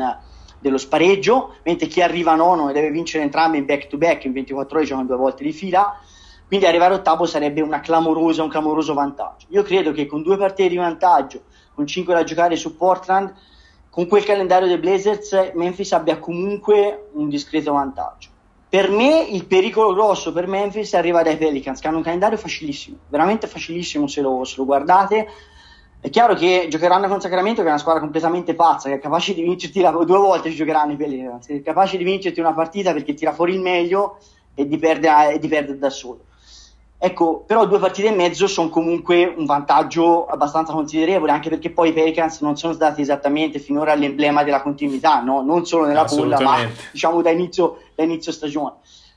dello 0.60 0.78
spareggio, 0.78 1.54
mentre 1.64 1.86
chi 1.86 2.00
arriva 2.02 2.34
nono 2.34 2.68
e 2.68 2.72
deve 2.72 2.90
vincere 2.90 3.24
entrambe 3.24 3.58
in 3.58 3.64
back 3.64 3.86
to 3.86 3.96
back 3.96 4.24
in 4.24 4.32
24 4.32 4.76
ore 4.76 4.86
giocano 4.86 5.06
due 5.06 5.16
volte 5.16 5.44
di 5.44 5.52
fila. 5.52 5.98
Quindi 6.46 6.66
arrivare 6.66 6.94
ottavo 6.94 7.26
sarebbe 7.26 7.60
un 7.60 7.78
clamoroso 7.82 8.94
vantaggio. 8.94 9.46
Io 9.50 9.62
credo 9.62 9.92
che 9.92 10.06
con 10.06 10.22
due 10.22 10.38
partite 10.38 10.70
di 10.70 10.76
vantaggio, 10.76 11.42
con 11.74 11.86
5 11.86 12.14
da 12.14 12.24
giocare 12.24 12.56
su 12.56 12.76
Portland, 12.76 13.34
con 13.90 14.06
quel 14.06 14.24
calendario 14.24 14.66
dei 14.66 14.78
Blazers, 14.78 15.52
Memphis 15.54 15.92
abbia 15.92 16.18
comunque 16.18 17.08
un 17.12 17.28
discreto 17.28 17.72
vantaggio. 17.72 18.30
Per 18.68 18.90
me 18.90 19.22
il 19.22 19.46
pericolo 19.46 19.94
grosso 19.94 20.32
per 20.32 20.46
Memphis 20.46 20.94
arriva 20.94 21.22
dai 21.22 21.36
Pelicans, 21.36 21.80
che 21.80 21.88
hanno 21.88 21.96
un 21.98 22.02
calendario 22.02 22.36
facilissimo, 22.36 22.98
veramente 23.08 23.46
facilissimo 23.46 24.06
se 24.06 24.20
lo, 24.20 24.44
se 24.44 24.54
lo 24.58 24.64
guardate. 24.64 25.28
È 26.00 26.10
chiaro 26.10 26.34
che 26.34 26.68
giocheranno 26.70 27.08
con 27.08 27.20
Sacramento, 27.20 27.60
che 27.60 27.66
è 27.66 27.70
una 27.70 27.80
squadra 27.80 28.00
completamente 28.00 28.54
pazza, 28.54 28.88
che 28.88 28.96
è 28.96 28.98
capace 29.00 29.34
di 29.34 29.42
vincerti 29.42 29.80
la, 29.80 29.90
due 29.90 30.18
volte 30.18 30.50
giocheranno 30.50 30.92
i 30.92 30.96
Pelicans, 30.96 31.48
è 31.48 31.60
capace 31.60 31.96
di 31.96 32.04
vincerti 32.04 32.38
una 32.38 32.54
partita 32.54 32.92
perché 32.92 33.14
tira 33.14 33.32
fuori 33.32 33.54
il 33.54 33.60
meglio 33.60 34.18
e 34.54 34.68
di 34.68 34.78
perdere, 34.78 35.34
e 35.34 35.38
di 35.40 35.48
perdere 35.48 35.76
da 35.76 35.90
solo. 35.90 36.20
Ecco, 37.00 37.42
però 37.46 37.66
due 37.66 37.80
partite 37.80 38.08
e 38.08 38.14
mezzo 38.14 38.46
sono 38.46 38.68
comunque 38.68 39.24
un 39.24 39.44
vantaggio 39.44 40.26
abbastanza 40.26 40.72
considerevole, 40.72 41.32
anche 41.32 41.48
perché 41.48 41.70
poi 41.70 41.88
i 41.88 41.92
Pelicans 41.92 42.40
non 42.42 42.56
sono 42.56 42.72
stati 42.72 43.00
esattamente 43.00 43.58
finora 43.58 43.94
l'emblema 43.94 44.44
della 44.44 44.62
continuità, 44.62 45.20
no? 45.20 45.42
non 45.42 45.66
solo 45.66 45.86
nella 45.86 46.04
bolla, 46.04 46.40
ma 46.40 46.58
diciamo 46.92 47.22
da 47.22 47.30
inizio, 47.30 47.78
da 47.94 48.04
inizio 48.04 48.30
stagione. 48.30 48.74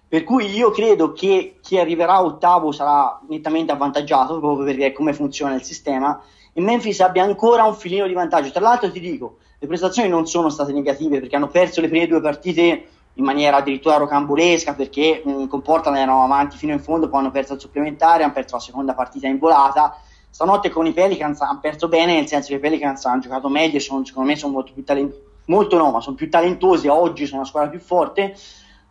Per 0.07 0.23
cui 0.23 0.45
io 0.47 0.71
credo 0.71 1.13
che 1.13 1.57
chi 1.61 1.77
arriverà 1.77 2.23
ottavo 2.23 2.71
sarà 2.71 3.19
nettamente 3.29 3.71
avvantaggiato 3.71 4.39
proprio 4.39 4.65
perché 4.65 4.91
come 4.91 5.13
funziona 5.13 5.55
il 5.55 5.63
sistema 5.63 6.21
e 6.53 6.61
Memphis 6.61 6.99
abbia 6.99 7.23
ancora 7.23 7.63
un 7.63 7.75
filino 7.75 8.07
di 8.07 8.13
vantaggio. 8.13 8.51
Tra 8.51 8.61
l'altro 8.61 8.91
ti 8.91 8.99
dico, 8.99 9.37
le 9.59 9.67
prestazioni 9.67 10.09
non 10.09 10.25
sono 10.25 10.49
state 10.49 10.73
negative 10.73 11.19
perché 11.19 11.35
hanno 11.35 11.47
perso 11.47 11.81
le 11.81 11.89
prime 11.89 12.07
due 12.07 12.21
partite 12.21 12.87
in 13.15 13.23
maniera 13.25 13.57
addirittura 13.57 13.97
rocambolesca 13.97 14.73
perché 14.73 15.21
mh, 15.23 15.47
con 15.47 15.61
Portland 15.61 15.97
erano 15.97 16.23
avanti 16.23 16.57
fino 16.57 16.71
in 16.73 16.79
fondo, 16.79 17.09
poi 17.09 17.19
hanno 17.19 17.31
perso 17.31 17.53
il 17.53 17.59
supplementare, 17.59 18.23
hanno 18.23 18.33
perso 18.33 18.55
la 18.55 18.61
seconda 18.61 18.93
partita 18.93 19.27
in 19.27 19.37
volata. 19.37 19.97
Stanotte 20.29 20.69
con 20.69 20.85
i 20.85 20.93
Pelicans 20.93 21.41
hanno 21.41 21.59
perso 21.59 21.89
bene, 21.89 22.15
nel 22.15 22.27
senso 22.27 22.49
che 22.49 22.55
i 22.55 22.59
Pelicans 22.59 23.05
hanno 23.05 23.19
giocato 23.19 23.49
meglio 23.49 23.79
sono, 23.79 24.05
secondo 24.05 24.29
me 24.29 24.37
sono 24.37 24.53
molto 24.53 24.71
più 24.71 24.83
talentosi, 24.83 25.21
molto 25.45 25.77
no, 25.77 25.91
ma 25.91 25.99
sono 25.99 26.15
più 26.15 26.29
talentosi, 26.29 26.87
oggi 26.87 27.25
sono 27.25 27.39
una 27.39 27.47
squadra 27.47 27.69
più 27.69 27.79
forte, 27.79 28.35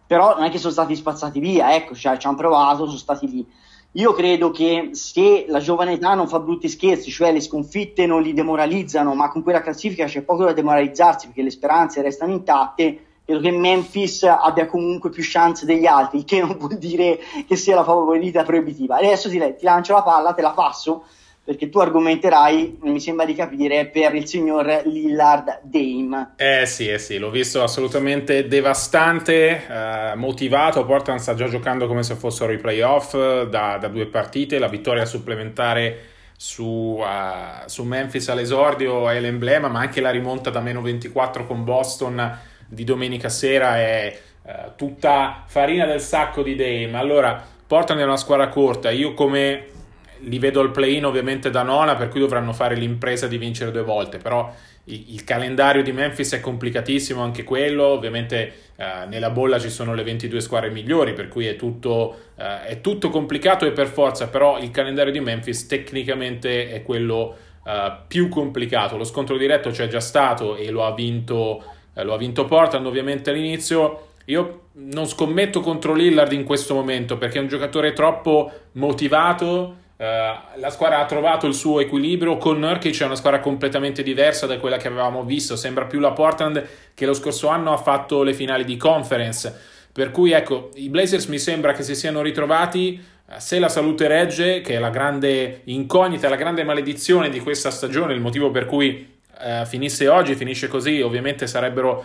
però 0.07 0.35
non 0.35 0.45
è 0.45 0.51
che 0.51 0.59
sono 0.59 0.73
stati 0.73 0.95
spazzati 0.95 1.41
via, 1.41 1.75
ecco, 1.75 1.95
cioè, 1.95 2.19
ci 2.19 2.27
hanno 2.27 2.37
provato, 2.37 2.85
sono 2.85 2.99
stati 2.99 3.31
lì. 3.31 3.47
Io 3.95 4.13
credo 4.13 4.53
che 4.53 4.91
se 4.93 5.47
la 5.49 5.59
giovane 5.59 5.95
età 5.95 6.15
non 6.15 6.29
fa 6.29 6.39
brutti 6.39 6.69
scherzi, 6.69 7.11
cioè 7.11 7.33
le 7.33 7.41
sconfitte 7.41 8.07
non 8.07 8.23
li 8.23 8.33
demoralizzano, 8.33 9.15
ma 9.15 9.29
con 9.31 9.43
quella 9.43 9.63
classifica 9.63 10.05
c'è 10.05 10.23
poco 10.23 10.45
da 10.45 10.53
demoralizzarsi 10.53 11.27
perché 11.27 11.43
le 11.43 11.51
speranze 11.51 12.01
restano 12.01 12.31
intatte, 12.31 13.07
credo 13.25 13.41
che 13.41 13.51
Memphis 13.51 14.23
abbia 14.23 14.67
comunque 14.67 15.11
più 15.11 15.25
chance 15.27 15.67
degli 15.67 15.87
altri, 15.87 16.19
il 16.19 16.25
che 16.25 16.39
non 16.39 16.57
vuol 16.57 16.79
dire 16.79 17.19
che 17.49 17.57
sia 17.57 17.75
la 17.75 17.83
favorita 17.83 18.45
proibitiva. 18.45 18.97
Adesso 18.97 19.29
ti, 19.29 19.39
ti 19.39 19.65
lancio 19.65 19.95
la 19.95 20.03
palla, 20.03 20.35
te 20.35 20.43
la 20.43 20.53
passo, 20.53 21.07
perché 21.51 21.69
tu 21.69 21.81
argomenterai, 21.81 22.79
mi 22.83 23.01
sembra 23.01 23.27
di 23.27 23.35
capire, 23.35 23.87
per 23.87 24.15
il 24.15 24.25
signor 24.25 24.83
Lillard 24.85 25.63
Dame. 25.65 26.35
Eh 26.37 26.65
sì, 26.65 26.87
eh 26.87 27.01
sì, 27.01 27.19
l'ho 27.19 27.31
visto 27.31 27.61
assolutamente 27.61 28.47
devastante, 28.47 29.67
eh, 29.67 30.15
motivato, 30.15 30.85
Portland 30.85 31.19
sta 31.19 31.35
già 31.35 31.49
giocando 31.49 31.89
come 31.89 32.05
se 32.05 32.15
fossero 32.15 32.53
i 32.53 32.59
playoff 32.59 33.15
da, 33.49 33.79
da 33.79 33.89
due 33.89 34.07
partite, 34.07 34.61
la 34.61 34.69
vittoria 34.69 35.05
supplementare 35.05 35.99
su, 36.37 37.01
uh, 37.01 37.67
su 37.67 37.83
Memphis 37.83 38.29
all'esordio 38.29 39.09
è 39.09 39.19
l'emblema, 39.19 39.67
ma 39.67 39.81
anche 39.81 40.01
la 40.01 40.11
rimonta 40.11 40.51
da 40.51 40.61
meno 40.61 40.81
24 40.81 41.47
con 41.47 41.65
Boston 41.65 42.39
di 42.69 42.85
domenica 42.85 43.29
sera 43.29 43.77
è 43.77 44.17
uh, 44.43 44.51
tutta 44.77 45.43
farina 45.49 45.85
del 45.85 46.01
sacco 46.01 46.45
di 46.45 46.55
Dame. 46.55 46.97
Allora, 46.97 47.45
Portland 47.67 48.01
è 48.01 48.05
una 48.05 48.17
squadra 48.17 48.47
corta, 48.47 48.93
io 48.93 49.15
come 49.15 49.79
li 50.23 50.39
vedo 50.39 50.61
al 50.61 50.71
play-in 50.71 51.05
ovviamente 51.05 51.51
da 51.51 51.63
nona, 51.63 51.95
per 51.95 52.09
cui 52.09 52.21
dovranno 52.21 52.53
fare 52.53 52.75
l'impresa 52.75 53.27
di 53.27 53.39
vincere 53.39 53.71
due 53.71 53.83
volte, 53.83 54.19
però 54.19 54.53
il, 54.85 55.15
il 55.15 55.25
calendario 55.25 55.83
di 55.83 55.93
Memphis 55.93 56.33
è 56.33 56.41
complicatissimo 56.41 57.23
anche 57.23 57.45
quello, 57.45 57.85
ovviamente 57.85 58.53
uh, 58.77 59.09
nella 59.09 59.31
bolla 59.31 59.59
ci 59.59 59.71
sono 59.71 59.95
le 59.95 60.03
22 60.03 60.41
squadre 60.41 60.71
migliori, 60.71 61.13
per 61.13 61.29
cui 61.29 61.47
è 61.47 61.57
tutto, 61.57 62.19
uh, 62.37 62.67
è 62.67 62.81
tutto 62.81 63.11
complicato 63.11 63.67
e 63.67 63.73
per 63.73 63.89
forza, 63.89 64.29
però 64.29 64.59
il 64.59 64.71
calendario 64.71 65.13
di 65.13 65.21
Memphis 65.21 65.67
tecnicamente 65.67 66.71
è 66.71 66.83
quello 66.83 67.37
uh, 67.65 67.71
più 68.07 68.29
complicato, 68.29 68.97
lo 68.97 69.05
scontro 69.05 69.37
diretto 69.37 69.71
c'è 69.71 69.89
già 69.89 70.01
stato 70.01 70.57
e 70.57 70.71
lo 70.71 70.85
ha 70.85 70.93
vinto, 70.93 71.65
lo 71.95 72.15
ha 72.15 72.19
vinto 72.19 72.45
Portland 72.45 72.87
ovviamente 72.87 73.31
all'inizio, 73.31 74.09
io 74.27 74.69
non 74.73 75.07
scommetto 75.07 75.61
contro 75.61 75.93
Lillard 75.93 76.33
in 76.33 76.45
questo 76.45 76.75
momento 76.75 77.19
perché 77.19 77.39
è 77.39 77.41
un 77.41 77.49
giocatore 77.49 77.93
troppo 77.93 78.51
motivato 78.73 79.80
Uh, 80.01 80.59
la 80.59 80.71
squadra 80.71 81.01
ha 81.01 81.05
trovato 81.05 81.47
il 81.47 81.53
suo 81.53 81.79
equilibrio. 81.79 82.39
Con 82.39 82.59
Nurkic 82.59 82.99
è 83.03 83.05
una 83.05 83.17
squadra 83.17 83.41
completamente 83.41 84.03
diversa 84.03 84.47
da 84.47 84.59
quella 84.59 84.79
che 84.79 84.89
avevamo 84.89 85.25
visto. 85.25 85.57
Sembra 85.57 85.85
più 85.85 86.01
la 86.01 86.13
Portland 86.13 86.67
che 86.95 87.05
lo 87.05 87.13
scorso 87.13 87.49
anno 87.49 87.75
ha 87.75 87.77
fatto 87.77 88.23
le 88.23 88.33
finali 88.33 88.65
di 88.65 88.79
conference. 88.79 89.55
Per 89.93 90.11
cui 90.11 90.33
ecco 90.33 90.71
i 90.77 90.89
Blazers 90.89 91.27
mi 91.27 91.39
sembra 91.39 91.75
che 91.75 91.83
si 91.83 91.95
siano 91.95 92.23
ritrovati 92.23 92.99
uh, 93.27 93.33
se 93.37 93.59
la 93.59 93.69
salute 93.69 94.09
regge 94.09 94.63
che 94.63 94.77
è 94.77 94.79
la 94.79 94.89
grande 94.89 95.61
incognita 95.65 96.31
la 96.31 96.37
grande 96.37 96.65
maledizione 96.65 97.29
di 97.29 97.41
questa 97.41 97.71
stagione 97.71 98.15
il 98.15 98.21
motivo 98.21 98.51
per 98.51 98.65
cui 98.65 99.19
uh, 99.39 99.67
finisse 99.67 100.09
oggi 100.09 100.35
finisce 100.35 100.67
così. 100.69 101.03
Ovviamente 101.03 101.47
sarebbero 101.47 102.05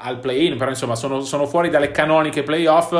al 0.00 0.18
play-in 0.18 0.56
però 0.56 0.70
insomma 0.70 0.94
sono, 0.94 1.20
sono 1.20 1.44
fuori 1.46 1.68
dalle 1.68 1.90
canoniche 1.90 2.42
playoff 2.42 2.94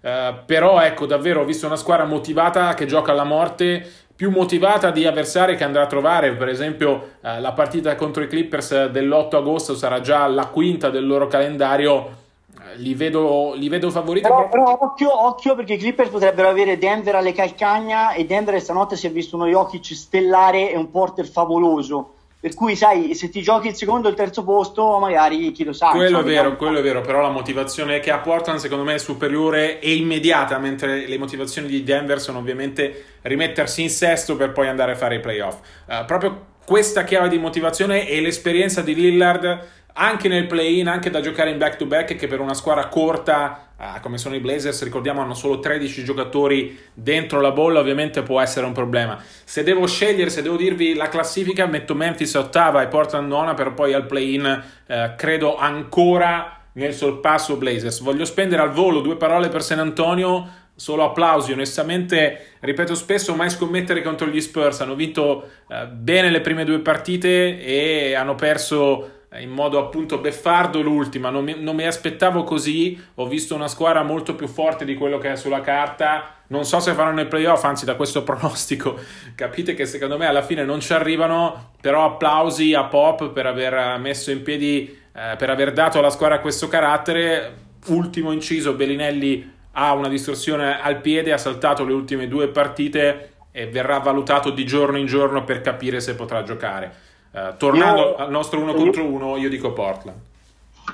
Uh, 0.00 0.34
però 0.46 0.80
ecco 0.80 1.04
davvero 1.04 1.42
ho 1.42 1.44
visto 1.44 1.66
una 1.66 1.76
squadra 1.76 2.06
motivata 2.06 2.72
che 2.72 2.86
gioca 2.86 3.12
alla 3.12 3.24
morte 3.24 3.86
più 4.16 4.30
motivata 4.30 4.90
di 4.90 5.06
avversari 5.06 5.56
che 5.56 5.64
andrà 5.64 5.82
a 5.82 5.86
trovare. 5.86 6.34
Per 6.34 6.48
esempio 6.48 6.90
uh, 7.20 7.40
la 7.40 7.52
partita 7.52 7.94
contro 7.96 8.22
i 8.22 8.26
Clippers 8.26 8.86
dell'8 8.86 9.36
agosto 9.36 9.74
sarà 9.74 10.00
già 10.00 10.26
la 10.26 10.46
quinta 10.46 10.88
del 10.88 11.06
loro 11.06 11.26
calendario. 11.26 12.18
Uh, 12.54 12.60
li 12.76 12.94
vedo, 12.94 13.52
li 13.54 13.68
vedo 13.68 13.90
favoriti 13.90 14.26
però, 14.26 14.48
però 14.48 14.78
occhio, 14.80 15.26
occhio, 15.26 15.54
perché 15.54 15.74
i 15.74 15.78
Clippers 15.78 16.08
potrebbero 16.08 16.48
avere 16.48 16.78
Denver 16.78 17.16
alle 17.16 17.32
calcagna 17.32 18.12
e 18.12 18.24
Denver 18.24 18.58
stanotte 18.60 18.96
si 18.96 19.06
è 19.06 19.10
visto 19.10 19.36
uno 19.36 19.46
Jokic 19.46 19.94
stellare 19.94 20.70
e 20.70 20.76
un 20.78 20.90
Porter 20.90 21.26
favoloso 21.26 22.14
per 22.40 22.54
cui, 22.54 22.74
sai, 22.74 23.14
se 23.14 23.28
ti 23.28 23.42
giochi 23.42 23.68
il 23.68 23.74
secondo 23.74 24.08
o 24.08 24.10
il 24.10 24.16
terzo 24.16 24.42
posto, 24.42 24.98
magari 24.98 25.52
chi 25.52 25.62
lo 25.62 25.74
sa. 25.74 25.90
Quello 25.90 26.20
è 26.20 26.24
vero, 26.24 26.56
quello 26.56 26.78
è 26.78 26.82
vero, 26.82 27.02
però 27.02 27.20
la 27.20 27.28
motivazione 27.28 28.00
che 28.00 28.10
ha 28.10 28.18
Portland 28.18 28.58
secondo 28.58 28.82
me 28.82 28.94
è 28.94 28.98
superiore 28.98 29.78
e 29.78 29.94
immediata, 29.94 30.56
mentre 30.58 31.06
le 31.06 31.18
motivazioni 31.18 31.68
di 31.68 31.84
Denver 31.84 32.18
sono 32.18 32.38
ovviamente 32.38 33.18
rimettersi 33.22 33.82
in 33.82 33.90
sesto 33.90 34.36
per 34.36 34.52
poi 34.52 34.68
andare 34.68 34.92
a 34.92 34.96
fare 34.96 35.16
i 35.16 35.20
playoff. 35.20 35.58
Uh, 35.86 36.06
proprio 36.06 36.46
questa 36.64 37.04
chiave 37.04 37.28
di 37.28 37.36
motivazione 37.36 38.08
e 38.08 38.22
l'esperienza 38.22 38.80
di 38.80 38.94
Lillard 38.94 39.68
anche 39.92 40.28
nel 40.28 40.46
play-in, 40.46 40.88
anche 40.88 41.10
da 41.10 41.20
giocare 41.20 41.50
in 41.50 41.58
back-to-back, 41.58 42.14
che 42.16 42.26
per 42.26 42.40
una 42.40 42.54
squadra 42.54 42.86
corta 42.88 43.69
uh, 43.80 44.00
come 44.00 44.18
sono 44.18 44.34
i 44.34 44.40
Blazers, 44.40 44.82
ricordiamo 44.84 45.22
hanno 45.22 45.34
solo 45.34 45.58
13 45.58 46.04
giocatori 46.04 46.78
dentro 46.92 47.40
la 47.40 47.50
bolla, 47.50 47.80
ovviamente 47.80 48.22
può 48.22 48.40
essere 48.40 48.66
un 48.66 48.72
problema. 48.72 49.18
Se 49.44 49.62
devo 49.62 49.86
scegliere, 49.86 50.28
se 50.28 50.42
devo 50.42 50.56
dirvi 50.56 50.94
la 50.94 51.08
classifica, 51.08 51.66
metto 51.66 51.94
Memphis 51.94 52.34
ottava 52.34 52.82
e 52.82 52.88
Portland 52.88 53.26
nona, 53.26 53.54
per 53.54 53.72
poi 53.72 53.94
al 53.94 54.06
play-in 54.06 54.62
uh, 54.86 54.94
credo 55.16 55.56
ancora 55.56 56.58
nel 56.72 56.92
sorpasso 56.92 57.56
Blazers. 57.56 58.00
Voglio 58.00 58.24
spendere 58.24 58.62
al 58.62 58.70
volo 58.70 59.00
due 59.00 59.16
parole 59.16 59.48
per 59.48 59.62
San 59.62 59.78
Antonio, 59.78 60.48
solo 60.74 61.04
applausi. 61.04 61.52
Onestamente, 61.52 62.56
ripeto 62.60 62.94
spesso, 62.94 63.34
mai 63.34 63.50
scommettere 63.50 64.02
contro 64.02 64.26
gli 64.26 64.40
Spurs. 64.40 64.80
Hanno 64.80 64.94
vinto 64.94 65.48
uh, 65.66 65.86
bene 65.90 66.30
le 66.30 66.42
prime 66.42 66.64
due 66.64 66.80
partite 66.80 67.62
e 67.62 68.14
hanno 68.14 68.34
perso 68.34 69.18
in 69.38 69.50
modo 69.50 69.78
appunto 69.78 70.18
beffardo 70.18 70.80
l'ultima, 70.80 71.30
non 71.30 71.44
mi, 71.44 71.54
non 71.56 71.76
mi, 71.76 71.86
aspettavo 71.86 72.42
così, 72.42 73.00
ho 73.14 73.28
visto 73.28 73.54
una 73.54 73.68
squadra 73.68 74.02
molto 74.02 74.34
più 74.34 74.48
forte 74.48 74.84
di 74.84 74.96
quello 74.96 75.18
che 75.18 75.32
è 75.32 75.36
sulla 75.36 75.60
carta, 75.60 76.34
non 76.48 76.64
so 76.64 76.80
se 76.80 76.94
faranno 76.94 77.20
il 77.20 77.28
playoff, 77.28 77.62
anzi 77.62 77.84
da 77.84 77.94
questo 77.94 78.24
pronostico 78.24 78.98
capite 79.36 79.74
che 79.74 79.86
secondo 79.86 80.18
me 80.18 80.26
alla 80.26 80.42
fine 80.42 80.64
non 80.64 80.80
ci 80.80 80.92
arrivano, 80.92 81.74
però 81.80 82.06
applausi 82.06 82.74
a 82.74 82.84
Pop 82.84 83.30
per 83.30 83.46
aver 83.46 83.98
messo 84.00 84.32
in 84.32 84.42
piedi, 84.42 84.98
eh, 85.14 85.36
per 85.36 85.48
aver 85.48 85.72
dato 85.72 86.00
alla 86.00 86.10
squadra 86.10 86.40
questo 86.40 86.66
carattere, 86.66 87.54
ultimo 87.86 88.32
inciso, 88.32 88.74
Bellinelli 88.74 89.58
ha 89.72 89.92
una 89.92 90.08
distorsione 90.08 90.80
al 90.80 91.00
piede, 91.00 91.32
ha 91.32 91.38
saltato 91.38 91.84
le 91.84 91.92
ultime 91.92 92.26
due 92.26 92.48
partite 92.48 93.34
e 93.52 93.68
verrà 93.68 93.98
valutato 93.98 94.50
di 94.50 94.66
giorno 94.66 94.98
in 94.98 95.06
giorno 95.06 95.44
per 95.44 95.60
capire 95.60 96.00
se 96.00 96.16
potrà 96.16 96.42
giocare 96.42 97.08
Uh, 97.32 97.56
tornando 97.56 98.00
io, 98.00 98.16
al 98.16 98.30
nostro 98.30 98.60
uno 98.60 98.74
contro 98.74 99.04
uno, 99.04 99.36
io 99.36 99.48
dico 99.48 99.72
Portland. 99.72 100.18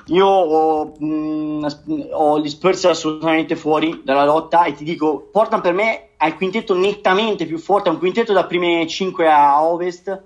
Io 0.07 0.25
ho, 0.25 0.93
mh, 0.97 1.05
mm, 1.05 1.65
ho, 2.11 2.39
gli 2.39 2.49
Spurs 2.49 2.85
assolutamente 2.85 3.55
fuori 3.55 4.01
dalla 4.03 4.25
lotta 4.25 4.65
e 4.65 4.73
ti 4.73 4.83
dico, 4.83 5.27
Portland 5.31 5.63
per 5.63 5.73
me 5.73 6.09
ha 6.17 6.27
il 6.27 6.35
quintetto 6.35 6.75
nettamente 6.75 7.45
più 7.45 7.57
forte, 7.57 7.89
è 7.89 7.91
un 7.91 7.97
quintetto 7.97 8.33
da 8.33 8.45
prime 8.45 8.85
5 8.85 9.27
a 9.27 9.63
ovest, 9.63 10.21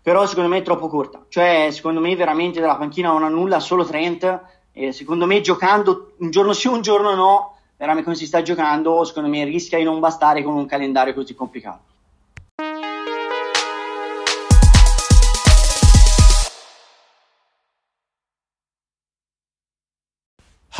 però 0.00 0.26
secondo 0.26 0.48
me 0.48 0.58
è 0.58 0.62
troppo 0.62 0.88
corta. 0.88 1.24
Cioè, 1.28 1.68
secondo 1.70 2.00
me 2.00 2.14
veramente 2.14 2.60
dalla 2.60 2.76
panchina 2.76 3.10
non 3.10 3.24
ha 3.24 3.28
nulla, 3.28 3.60
solo 3.60 3.84
Trent, 3.84 4.40
e 4.72 4.92
secondo 4.92 5.26
me 5.26 5.40
giocando 5.40 6.12
un 6.18 6.30
giorno 6.30 6.52
sì, 6.52 6.68
un 6.68 6.82
giorno 6.82 7.14
no, 7.14 7.56
veramente 7.76 8.04
come 8.04 8.16
si 8.16 8.26
sta 8.26 8.42
giocando, 8.42 9.04
secondo 9.04 9.28
me 9.28 9.44
rischia 9.44 9.78
di 9.78 9.84
non 9.84 9.98
bastare 9.98 10.42
con 10.42 10.54
un 10.54 10.66
calendario 10.66 11.14
così 11.14 11.34
complicato. 11.34 11.80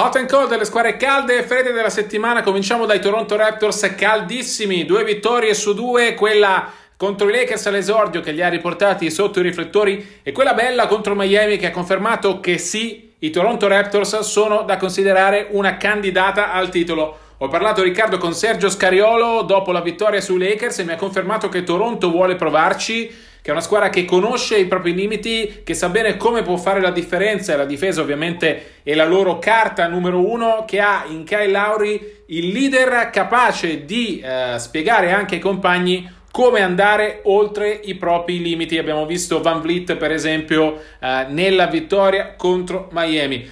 Hot 0.01 0.15
and 0.15 0.31
cold 0.31 0.49
delle 0.49 0.65
squadre 0.65 0.97
calde 0.97 1.39
e 1.39 1.43
fredde 1.43 1.73
della 1.73 1.91
settimana. 1.91 2.45
Cominciamo 2.45 2.87
dai 2.87 3.01
Toronto 3.01 3.35
Raptors 3.35 3.95
caldissimi, 3.97 4.85
due 4.85 5.03
vittorie 5.03 5.55
su 5.55 5.75
due, 5.75 6.15
quella 6.15 6.71
contro 6.97 7.29
i 7.29 7.33
Lakers 7.33 7.67
all'esordio 7.67 8.21
che 8.21 8.31
li 8.31 8.41
ha 8.41 8.49
riportati 8.49 9.11
sotto 9.11 9.41
i 9.41 9.43
riflettori 9.43 10.21
e 10.23 10.31
quella 10.31 10.55
bella 10.55 10.87
contro 10.87 11.17
Miami 11.17 11.57
che 11.57 11.67
ha 11.67 11.71
confermato 11.73 12.39
che 12.39 12.59
sì, 12.59 13.15
i 13.19 13.31
Toronto 13.31 13.67
Raptors 13.67 14.21
sono 14.21 14.63
da 14.63 14.77
considerare 14.77 15.49
una 15.51 15.77
candidata 15.77 16.53
al 16.53 16.69
titolo. 16.69 17.19
Ho 17.39 17.49
parlato 17.49 17.83
Riccardo 17.83 18.19
con 18.19 18.35
Sergio 18.35 18.71
Scariolo 18.71 19.43
dopo 19.43 19.73
la 19.73 19.81
vittoria 19.81 20.21
sui 20.21 20.39
Lakers 20.39 20.79
e 20.79 20.85
mi 20.85 20.93
ha 20.93 20.97
confermato 20.97 21.49
che 21.49 21.65
Toronto 21.65 22.09
vuole 22.09 22.37
provarci 22.37 23.27
che 23.49 23.55
è 23.55 23.57
una 23.57 23.65
squadra 23.65 23.89
che 23.89 24.05
conosce 24.05 24.59
i 24.59 24.67
propri 24.67 24.93
limiti, 24.93 25.63
che 25.65 25.73
sa 25.73 25.89
bene 25.89 26.19
come 26.19 26.43
può 26.43 26.59
fare 26.59 26.83
la 26.83 26.91
differenza 26.91 27.55
e 27.55 27.57
la 27.57 27.65
difesa 27.65 28.03
ovviamente 28.03 28.81
è 28.83 28.93
la 28.93 29.07
loro 29.07 29.39
carta 29.39 29.89
numero 29.89 30.31
uno, 30.31 30.67
che 30.67 30.81
ha 30.81 31.07
in 31.09 31.25
Kyle 31.25 31.51
Lauri 31.51 32.25
il 32.27 32.49
leader 32.49 33.09
capace 33.09 33.87
di 33.87 34.21
eh, 34.21 34.59
spiegare 34.59 35.13
anche 35.13 35.37
ai 35.37 35.41
compagni 35.41 36.07
come 36.31 36.61
andare 36.61 37.21
oltre 37.23 37.71
i 37.71 37.95
propri 37.95 38.43
limiti. 38.43 38.77
Abbiamo 38.77 39.07
visto 39.07 39.41
Van 39.41 39.63
Vliet 39.63 39.97
per 39.97 40.11
esempio 40.11 40.83
eh, 41.01 41.25
nella 41.31 41.69
vittoria 41.69 42.35
contro 42.37 42.91
Miami. 42.93 43.49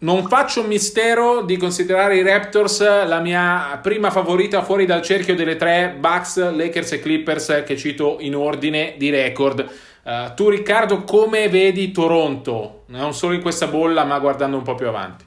Non 0.00 0.28
faccio 0.28 0.62
mistero 0.62 1.42
di 1.42 1.56
considerare 1.56 2.18
i 2.18 2.22
Raptors 2.22 2.80
la 3.04 3.18
mia 3.18 3.80
prima 3.82 4.12
favorita 4.12 4.62
fuori 4.62 4.86
dal 4.86 5.02
cerchio 5.02 5.34
delle 5.34 5.56
tre 5.56 5.96
Bucks, 5.98 6.36
Lakers 6.36 6.92
e 6.92 7.00
Clippers 7.00 7.64
che 7.66 7.76
cito 7.76 8.18
in 8.20 8.36
ordine 8.36 8.94
di 8.96 9.10
record. 9.10 9.68
Uh, 10.04 10.34
tu 10.34 10.50
Riccardo 10.50 11.02
come 11.02 11.48
vedi 11.48 11.90
Toronto? 11.90 12.82
Non 12.86 13.12
solo 13.12 13.34
in 13.34 13.42
questa 13.42 13.66
bolla 13.66 14.04
ma 14.04 14.20
guardando 14.20 14.56
un 14.56 14.62
po' 14.62 14.76
più 14.76 14.86
avanti. 14.86 15.26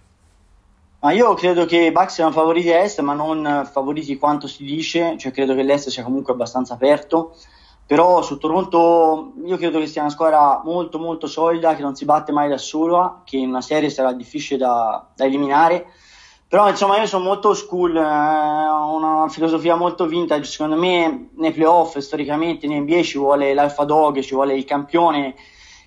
Ma 1.02 1.12
io 1.12 1.34
credo 1.34 1.66
che 1.66 1.78
i 1.78 1.92
Bucks 1.92 2.14
siano 2.14 2.32
favoriti 2.32 2.72
a 2.72 2.78
est 2.78 3.02
ma 3.02 3.14
non 3.14 3.68
favoriti 3.70 4.18
quanto 4.18 4.48
si 4.48 4.64
dice, 4.64 5.18
cioè 5.18 5.34
credo 5.34 5.54
che 5.54 5.64
l'est 5.64 5.90
sia 5.90 6.04
comunque 6.04 6.32
abbastanza 6.32 6.76
aperto 6.76 7.36
però 7.92 8.22
su 8.22 8.38
Toronto 8.38 9.34
io 9.44 9.58
credo 9.58 9.78
che 9.78 9.86
sia 9.86 10.00
una 10.00 10.12
squadra 10.12 10.62
molto 10.64 10.98
molto 10.98 11.28
solida 11.28 11.76
che 11.76 11.82
non 11.82 11.94
si 11.94 12.06
batte 12.06 12.32
mai 12.32 12.48
da 12.48 12.58
sola 12.58 13.22
che 13.26 13.36
in 13.36 13.50
una 13.50 13.60
serie 13.60 13.90
sarà 13.90 14.14
difficile 14.14 14.58
da, 14.60 15.10
da 15.14 15.26
eliminare. 15.26 15.88
Però 16.48 16.70
insomma 16.70 17.00
io 17.00 17.06
sono 17.06 17.26
molto 17.26 17.54
school 17.54 17.94
eh, 17.98 18.00
ho 18.00 18.96
una 18.96 19.28
filosofia 19.28 19.76
molto 19.76 20.06
vintage. 20.06 20.46
Secondo 20.46 20.78
me 20.78 21.32
nei 21.36 21.52
playoff 21.52 21.98
storicamente 21.98 22.66
in 22.66 22.80
NBA 22.80 23.02
ci 23.02 23.18
vuole 23.18 23.54
l'alfa 23.54 23.84
dog 23.84 24.22
ci 24.22 24.36
vuole 24.36 24.56
il 24.56 24.64
campione 24.64 25.36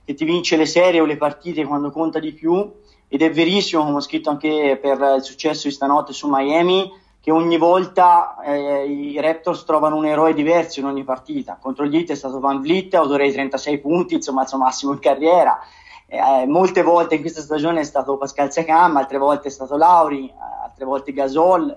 che 0.04 0.12
ti 0.12 0.26
vince 0.26 0.58
le 0.58 0.66
serie 0.66 1.00
o 1.00 1.06
le 1.06 1.16
partite 1.16 1.64
quando 1.64 1.90
conta 1.90 2.18
di 2.18 2.34
più. 2.34 2.70
Ed 3.08 3.22
è 3.22 3.30
verissimo 3.30 3.82
come 3.82 3.96
ho 3.96 4.00
scritto 4.00 4.28
anche 4.28 4.78
per 4.78 5.14
il 5.16 5.22
successo 5.22 5.68
di 5.68 5.72
stanotte 5.72 6.12
su 6.12 6.28
Miami 6.28 6.86
che 7.24 7.30
ogni 7.30 7.56
volta 7.56 8.36
eh, 8.44 8.84
i 8.84 9.18
Raptors 9.18 9.64
trovano 9.64 9.96
un 9.96 10.04
eroe 10.04 10.34
diverso 10.34 10.80
in 10.80 10.84
ogni 10.84 11.04
partita. 11.04 11.56
Contro 11.58 11.86
gli 11.86 11.96
Heat 11.96 12.10
è 12.10 12.14
stato 12.14 12.38
Van 12.38 12.60
Vliet, 12.60 12.92
autore 12.92 13.24
di 13.24 13.32
36 13.32 13.78
punti, 13.78 14.12
insomma 14.12 14.42
il 14.42 14.48
suo 14.48 14.58
massimo 14.58 14.92
in 14.92 14.98
carriera. 14.98 15.58
Eh, 16.06 16.44
molte 16.46 16.82
volte 16.82 17.14
in 17.14 17.22
questa 17.22 17.40
stagione 17.40 17.80
è 17.80 17.84
stato 17.84 18.18
Pascal 18.18 18.52
Siakam, 18.52 18.98
altre 18.98 19.16
volte 19.16 19.48
è 19.48 19.50
stato 19.50 19.78
Lauri, 19.78 20.30
altre 20.64 20.84
volte 20.84 21.14
Gasol. 21.14 21.74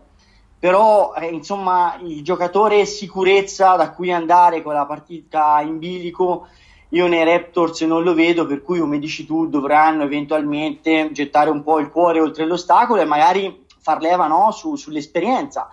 Però 0.59 1.13
eh, 1.13 1.27
insomma 1.27 1.95
il 2.01 2.21
giocatore 2.25 2.83
sicurezza 2.83 3.77
da 3.77 3.91
cui 3.91 4.11
andare 4.11 4.61
con 4.61 4.73
la 4.73 4.85
partita 4.85 5.61
in 5.61 5.79
bilico 5.79 6.47
io 6.89 7.07
nei 7.07 7.23
Raptors 7.23 7.79
non 7.83 8.03
lo 8.03 8.13
vedo, 8.13 8.45
per 8.45 8.61
cui 8.61 8.79
come 8.79 8.99
dici 8.99 9.25
tu 9.25 9.47
dovranno 9.47 10.03
eventualmente 10.03 11.09
gettare 11.13 11.49
un 11.49 11.63
po' 11.63 11.79
il 11.79 11.89
cuore 11.89 12.19
oltre 12.19 12.45
l'ostacolo 12.45 12.99
e 12.99 13.05
magari 13.05 13.65
far 13.87 14.01
leva 14.01 14.27
no, 14.27 14.51
su, 14.51 14.75
sull'esperienza. 14.75 15.69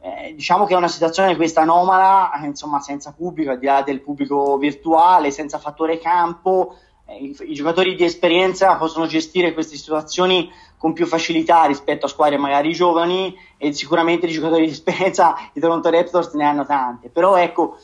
Eh, 0.00 0.32
diciamo 0.34 0.64
che 0.64 0.72
è 0.72 0.78
una 0.78 0.88
situazione 0.88 1.36
questa 1.36 1.60
anomala, 1.60 2.32
eh, 2.40 2.46
insomma, 2.46 2.80
senza 2.80 3.12
pubblico, 3.12 3.50
al 3.50 3.58
di 3.58 3.66
là 3.66 3.82
del 3.82 4.00
pubblico 4.00 4.56
virtuale, 4.56 5.30
senza 5.30 5.58
fattore 5.58 5.98
campo. 5.98 6.76
Eh, 7.04 7.16
i, 7.16 7.36
i, 7.50 7.54
giocatori 7.54 7.94
di 7.94 8.04
esperienza 8.04 8.76
possono 8.76 9.04
gestire 9.06 9.52
queste 9.52 9.76
situazioni 9.76 10.50
con 10.78 10.94
più 10.94 11.04
facilità 11.04 11.64
rispetto 11.64 12.06
a 12.06 12.08
squadre 12.08 12.38
magari 12.38 12.72
giovani 12.72 13.36
e 13.58 13.74
sicuramente 13.74 14.26
di 14.26 14.32
giocatori 14.32 14.64
di 14.64 14.72
esperienza 14.72 15.36
i 15.52 15.60
Toronto 15.60 15.90
Raptors 15.90 16.32
ne 16.32 16.44
hanno 16.44 16.64
tante. 16.64 17.10
Però 17.10 17.36
ecco, 17.36 17.76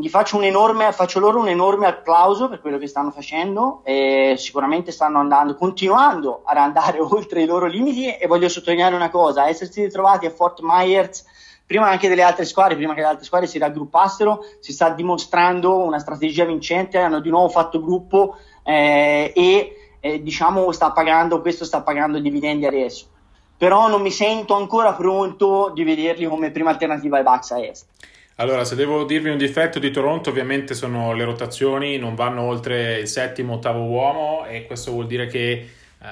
gli 0.00 0.08
faccio, 0.08 0.40
enorme, 0.40 0.92
faccio 0.92 1.18
loro 1.18 1.40
un 1.40 1.48
enorme 1.48 1.88
applauso 1.88 2.48
per 2.48 2.60
quello 2.60 2.78
che 2.78 2.86
stanno 2.86 3.10
facendo 3.10 3.80
e 3.82 4.34
sicuramente 4.38 4.92
stanno 4.92 5.18
andando, 5.18 5.56
continuando 5.56 6.42
ad 6.44 6.56
andare 6.56 7.00
oltre 7.02 7.42
i 7.42 7.46
loro 7.46 7.66
limiti 7.66 8.14
e 8.14 8.28
voglio 8.28 8.48
sottolineare 8.48 8.94
una 8.94 9.10
cosa, 9.10 9.48
essersi 9.48 9.82
ritrovati 9.82 10.26
a 10.26 10.30
Fort 10.30 10.60
Myers 10.62 11.24
prima 11.66 11.88
anche 11.88 12.08
delle 12.08 12.22
altre 12.22 12.44
squadre, 12.44 12.76
prima 12.76 12.94
che 12.94 13.00
le 13.00 13.08
altre 13.08 13.24
squadre 13.24 13.48
si 13.48 13.58
raggruppassero, 13.58 14.44
si 14.60 14.72
sta 14.72 14.90
dimostrando 14.90 15.78
una 15.78 15.98
strategia 15.98 16.44
vincente, 16.44 16.98
hanno 16.98 17.18
di 17.18 17.28
nuovo 17.28 17.48
fatto 17.48 17.82
gruppo 17.82 18.36
eh, 18.62 19.32
e 19.34 19.76
eh, 19.98 20.22
diciamo 20.22 20.70
sta 20.70 20.92
pagando, 20.92 21.40
questo 21.40 21.64
sta 21.64 21.82
pagando 21.82 22.20
dividendi 22.20 22.66
adesso. 22.66 23.06
Però 23.56 23.88
non 23.88 24.00
mi 24.00 24.12
sento 24.12 24.54
ancora 24.54 24.92
pronto 24.92 25.72
di 25.74 25.82
vederli 25.82 26.26
come 26.26 26.52
prima 26.52 26.70
alternativa 26.70 27.16
ai 27.16 27.24
Bucks 27.24 27.50
a 27.50 27.58
est. 27.60 27.86
Allora, 28.40 28.64
se 28.64 28.76
devo 28.76 29.02
dirvi 29.02 29.30
un 29.30 29.36
difetto 29.36 29.80
di 29.80 29.90
Toronto, 29.90 30.30
ovviamente 30.30 30.72
sono 30.72 31.12
le 31.12 31.24
rotazioni, 31.24 31.98
non 31.98 32.14
vanno 32.14 32.42
oltre 32.42 33.00
il 33.00 33.08
settimo, 33.08 33.54
ottavo 33.54 33.82
uomo 33.82 34.46
e 34.46 34.64
questo 34.64 34.92
vuol 34.92 35.08
dire 35.08 35.26
che 35.26 35.68
uh, 35.98 36.06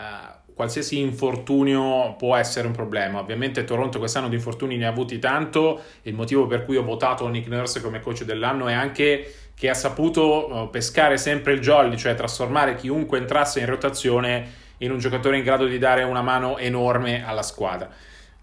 qualsiasi 0.52 0.98
infortunio 0.98 2.16
può 2.18 2.34
essere 2.34 2.66
un 2.66 2.72
problema. 2.72 3.20
Ovviamente 3.20 3.62
Toronto 3.62 4.00
quest'anno 4.00 4.28
di 4.28 4.34
infortuni 4.34 4.76
ne 4.76 4.86
ha 4.86 4.88
avuti 4.88 5.20
tanto, 5.20 5.80
il 6.02 6.14
motivo 6.14 6.48
per 6.48 6.64
cui 6.64 6.76
ho 6.76 6.82
votato 6.82 7.28
Nick 7.28 7.46
Nurse 7.46 7.80
come 7.80 8.00
coach 8.00 8.24
dell'anno 8.24 8.66
è 8.66 8.72
anche 8.72 9.32
che 9.54 9.70
ha 9.70 9.74
saputo 9.74 10.52
uh, 10.52 10.68
pescare 10.68 11.18
sempre 11.18 11.52
il 11.52 11.60
jolly, 11.60 11.96
cioè 11.96 12.16
trasformare 12.16 12.74
chiunque 12.74 13.18
entrasse 13.18 13.60
in 13.60 13.66
rotazione 13.66 14.64
in 14.78 14.90
un 14.90 14.98
giocatore 14.98 15.36
in 15.38 15.44
grado 15.44 15.66
di 15.66 15.78
dare 15.78 16.02
una 16.02 16.22
mano 16.22 16.58
enorme 16.58 17.24
alla 17.24 17.42
squadra. 17.44 17.88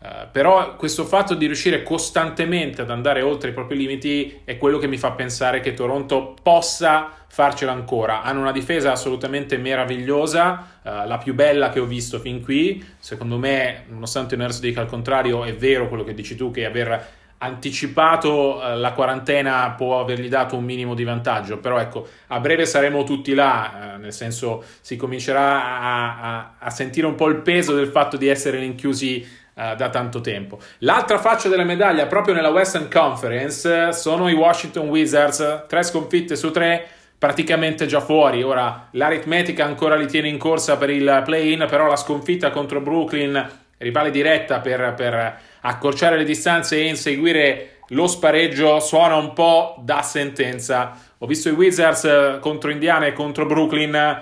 Uh, 0.04 0.28
però 0.30 0.76
questo 0.76 1.06
fatto 1.06 1.34
di 1.34 1.46
riuscire 1.46 1.82
costantemente 1.82 2.82
ad 2.82 2.89
andare 2.89 3.22
oltre 3.22 3.52
i 3.52 3.54
propri 3.54 3.78
limiti 3.78 4.42
è 4.44 4.58
quello 4.58 4.78
che 4.78 4.88
mi 4.88 4.98
fa 4.98 5.12
pensare 5.12 5.62
che 5.62 5.74
Toronto 5.74 6.36
possa 6.44 7.10
farcela 7.26 7.72
ancora. 7.72 8.22
Hanno 8.22 8.42
una 8.42 8.52
difesa 8.52 8.92
assolutamente 8.92 9.56
meravigliosa, 9.58 10.80
uh, 10.82 11.08
la 11.08 11.18
più 11.24 11.34
bella 11.34 11.70
che 11.70 11.80
ho 11.80 11.86
visto 11.86 12.20
fin 12.20 12.44
qui. 12.44 12.84
Secondo 13.00 13.38
me, 13.38 13.86
nonostante 13.88 14.36
Nurse 14.36 14.60
dica 14.60 14.82
al 14.82 14.88
contrario, 14.88 15.46
è 15.46 15.56
vero 15.56 15.88
quello 15.88 16.04
che 16.04 16.13
dici 16.13 16.36
tu, 16.36 16.52
che 16.52 16.66
aver 16.66 17.08
anticipato 17.38 18.58
uh, 18.58 18.78
la 18.78 18.92
quarantena 18.92 19.70
può 19.72 20.02
avergli 20.02 20.28
dato 20.28 20.58
un 20.58 20.66
minimo 20.66 20.96
di 20.96 21.06
vantaggio, 21.06 21.60
però 21.60 21.80
ecco, 21.80 22.06
a 22.28 22.42
breve 22.42 22.66
saremo 22.66 23.06
tutti 23.06 23.34
là, 23.34 23.96
nel 23.98 24.12
senso 24.12 24.66
si 24.82 24.98
comincerà 24.98 25.80
a, 25.80 26.20
a, 26.20 26.54
a 26.60 26.70
sentire 26.70 27.08
un 27.08 27.16
po' 27.16 27.30
il 27.30 27.38
peso 27.38 27.74
del 27.74 27.88
fatto 27.88 28.18
di 28.18 28.28
essere 28.28 28.60
rinchiusi 28.60 29.39
Uh, 29.56 29.76
da 29.76 29.89
tanto 29.89 30.20
tempo. 30.20 30.58
L'altra 30.80 31.20
faccia 31.20 31.48
della 31.48 31.63
medaglia, 31.63 32.08
proprio 32.08 32.34
nella 32.34 32.50
Western 32.50 32.89
Conference, 32.89 33.94
sono 33.94 34.28
i 34.28 34.34
Washington 34.34 34.88
Wizards, 34.88 35.66
tre 35.68 35.84
sconfitte 35.84 36.36
su 36.36 36.50
tre, 36.50 36.84
praticamente 37.20 37.86
già 37.86 38.02
fuori. 38.02 38.42
Ora 38.42 38.88
l'aritmetica 38.94 39.63
ancora 39.63 39.96
li 39.96 40.08
tiene 40.08 40.28
in 40.28 40.39
corsa 40.39 40.78
per 40.78 40.89
il 40.89 41.22
play-in, 41.24 41.68
però 41.70 41.86
la 41.86 41.96
sconfitta 41.98 42.50
contro 42.50 42.82
Brooklyn, 42.82 43.48
rivale 43.78 44.10
diretta 44.10 44.60
per, 44.60 44.96
per 44.96 45.39
accorciare 45.62 46.18
le 46.18 46.24
distanze 46.24 46.78
e 46.78 46.88
inseguire 46.88 47.78
lo 47.89 48.08
spareggio, 48.08 48.80
suona 48.80 49.18
un 49.18 49.34
po' 49.34 49.76
da 49.80 50.02
sentenza. 50.02 50.98
Ho 51.20 51.28
visto 51.28 51.50
i 51.50 51.54
Wizards 51.54 52.06
eh, 52.06 52.38
contro 52.39 52.72
Indiana 52.72 53.06
e 53.06 53.13
contro 53.13 53.46
Brooklyn, 53.46 53.94
eh, 53.94 54.22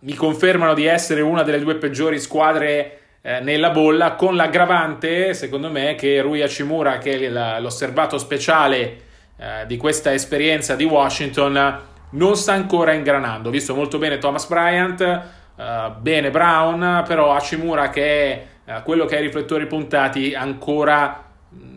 mi 0.00 0.14
confermano 0.14 0.74
di 0.74 0.86
essere 0.86 1.20
una 1.20 1.44
delle 1.44 1.60
due 1.60 1.76
peggiori 1.76 2.18
squadre 2.18 2.68
eh, 2.68 2.98
nella 3.42 3.70
bolla 3.70 4.12
con 4.16 4.36
l'aggravante, 4.36 5.32
secondo 5.32 5.70
me, 5.70 5.94
che 5.94 6.20
Rui 6.20 6.42
Hachimura, 6.42 6.98
che 6.98 7.18
è 7.18 7.58
l'osservato 7.58 8.18
speciale 8.18 9.00
eh, 9.36 9.66
di 9.66 9.78
questa 9.78 10.12
esperienza 10.12 10.76
di 10.76 10.84
Washington, 10.84 11.80
non 12.10 12.36
sta 12.36 12.52
ancora 12.52 12.92
ingranando. 12.92 13.48
Ho 13.48 13.52
visto 13.52 13.74
molto 13.74 13.98
bene 13.98 14.18
Thomas 14.18 14.46
Bryant, 14.46 15.00
uh, 15.56 15.62
bene 15.98 16.30
Brown, 16.30 17.02
però 17.06 17.34
Hachimura 17.34 17.88
che 17.88 18.04
è 18.64 18.76
uh, 18.76 18.82
quello 18.82 19.06
che 19.06 19.16
ha 19.16 19.18
i 19.20 19.22
riflettori 19.22 19.66
puntati 19.66 20.34
ancora 20.34 21.24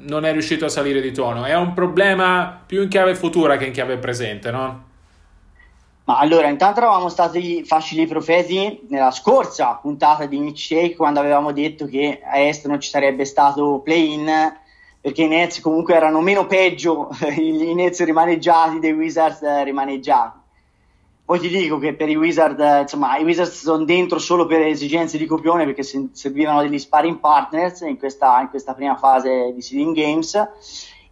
non 0.07 0.25
è 0.25 0.31
riuscito 0.31 0.65
a 0.65 0.69
salire 0.69 1.01
di 1.01 1.11
tono. 1.11 1.45
È 1.45 1.55
un 1.55 1.73
problema 1.73 2.61
più 2.65 2.81
in 2.83 2.89
chiave 2.89 3.15
futura 3.15 3.57
che 3.57 3.65
in 3.65 3.71
chiave 3.71 3.97
presente, 3.97 4.51
no? 4.51 4.86
Ma 6.07 6.19
allora, 6.19 6.47
intanto 6.47 6.79
eravamo 6.79 7.09
stati 7.09 7.65
facili 7.65 8.07
profeti 8.07 8.79
nella 8.87 9.11
scorsa 9.11 9.73
puntata 9.73 10.25
di 10.25 10.39
Nick 10.39 10.57
Shake 10.57 10.95
quando 10.95 11.19
avevamo 11.19 11.51
detto 11.51 11.85
che 11.85 12.21
a 12.23 12.39
est 12.39 12.65
non 12.65 12.79
ci 12.79 12.89
sarebbe 12.89 13.25
stato 13.25 13.81
play-in 13.83 14.25
perché 15.01 15.23
i 15.23 15.27
Nets 15.27 15.59
comunque 15.59 15.95
erano 15.95 16.21
meno 16.21 16.47
peggio 16.47 17.09
i 17.35 17.73
Nets 17.73 18.01
rimaneggiati 18.05 18.79
dei 18.79 18.93
Wizards 18.93 19.41
rimaneggiati. 19.63 20.37
Poi 21.25 21.39
ti 21.39 21.49
dico 21.49 21.77
che 21.77 21.93
per 21.93 22.07
i 22.07 22.15
Wizards, 22.15 22.83
insomma, 22.83 23.17
i 23.17 23.25
Wizards 23.25 23.63
sono 23.63 23.83
dentro 23.83 24.17
solo 24.17 24.45
per 24.45 24.61
esigenze 24.61 25.17
di 25.17 25.25
copione 25.25 25.65
perché 25.65 25.83
servivano 25.83 26.61
degli 26.61 26.79
sparring 26.79 27.19
partners 27.19 27.81
in 27.81 27.97
questa, 27.97 28.39
in 28.39 28.47
questa 28.47 28.73
prima 28.73 28.95
fase 28.95 29.51
di 29.53 29.61
seeding 29.61 29.93
games 29.93 30.41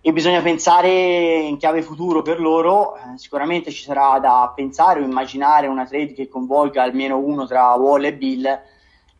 e 0.07 0.13
bisogna 0.13 0.43
pensare 0.43 0.87
in 0.91 1.57
chiave 1.57 1.81
futuro 1.81 2.21
per 2.21 2.39
loro. 2.39 2.95
Eh, 2.95 3.17
sicuramente 3.17 3.71
ci 3.71 3.81
sarà 3.81 4.19
da 4.19 4.53
pensare 4.55 4.99
o 4.99 5.03
immaginare 5.03 5.65
una 5.65 5.87
trade 5.87 6.13
che 6.13 6.27
coinvolga 6.27 6.83
almeno 6.83 7.17
uno 7.17 7.47
tra 7.47 7.73
Wall 7.73 8.03
e 8.03 8.13
Bill. 8.13 8.61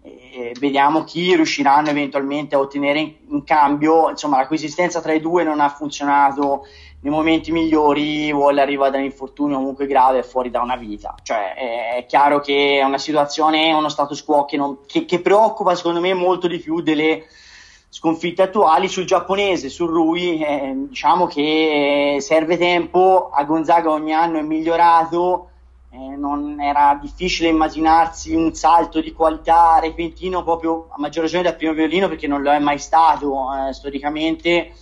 E 0.04 0.54
vediamo 0.60 1.04
chi 1.04 1.34
riusciranno 1.34 1.90
eventualmente 1.90 2.54
a 2.54 2.60
ottenere 2.60 3.00
in, 3.00 3.44
cambio. 3.44 4.12
Insomma, 4.12 4.38
la 4.38 4.46
coesistenza 4.46 5.02
tra 5.02 5.14
i 5.14 5.22
due 5.22 5.44
non 5.44 5.60
ha 5.60 5.70
funzionato 5.70 6.68
nei 7.00 7.12
momenti 7.12 7.52
migliori 7.52 8.32
Wall 8.32 8.60
arriva 8.60 8.92
da 8.92 9.00
un 9.00 9.06
infortunio 9.06 9.56
comunque 9.56 9.88
grave 9.88 10.20
e 10.20 10.24
fuori 10.24 10.52
da 10.52 10.62
una 10.62 10.76
vita. 10.76 11.16
Cioè, 11.24 11.96
è 11.96 12.06
chiaro 12.08 12.42
che 12.42 12.78
è 12.78 12.84
una 12.84 13.00
situazione, 13.00 13.74
uno 13.74 13.90
status 13.90 14.24
quo 14.24 14.46
che, 14.46 14.56
non, 14.56 14.86
che, 14.86 15.06
che 15.06 15.20
preoccupa 15.20 15.74
secondo 15.74 16.00
me 16.00 16.14
molto 16.14 16.46
di 16.46 16.60
più 16.60 16.82
delle 16.82 17.26
sconfitte 17.96 18.42
attuali. 18.42 18.90
Sul 18.90 19.06
giapponese, 19.06 19.70
sul 19.70 19.90
Rui, 19.90 20.44
eh, 20.44 20.74
diciamo 20.90 21.28
che 21.28 22.18
serve 22.20 22.58
tempo, 22.58 23.30
a 23.30 23.46
Gonzaga 23.46 23.90
ogni 23.90 24.14
anno 24.14 24.38
è 24.38 24.42
migliorato. 24.42 25.52
Eh, 25.92 25.98
non 25.98 26.60
era 26.60 27.00
difficile 27.02 27.48
immaginarsi 27.48 28.36
un 28.36 28.54
salto 28.54 29.00
di 29.00 29.14
qualità 29.14 29.80
repentino 29.80 30.44
proprio 30.44 30.88
a 30.90 30.96
maggior 30.98 31.24
ragione 31.24 31.44
dal 31.44 31.56
primo 31.56 31.72
violino 31.72 32.10
perché 32.10 32.28
non 32.28 32.42
lo 32.42 32.52
è 32.52 32.60
mai 32.60 32.80
stato 32.80 33.48
eh, 33.54 33.72
storicamente 33.72 34.74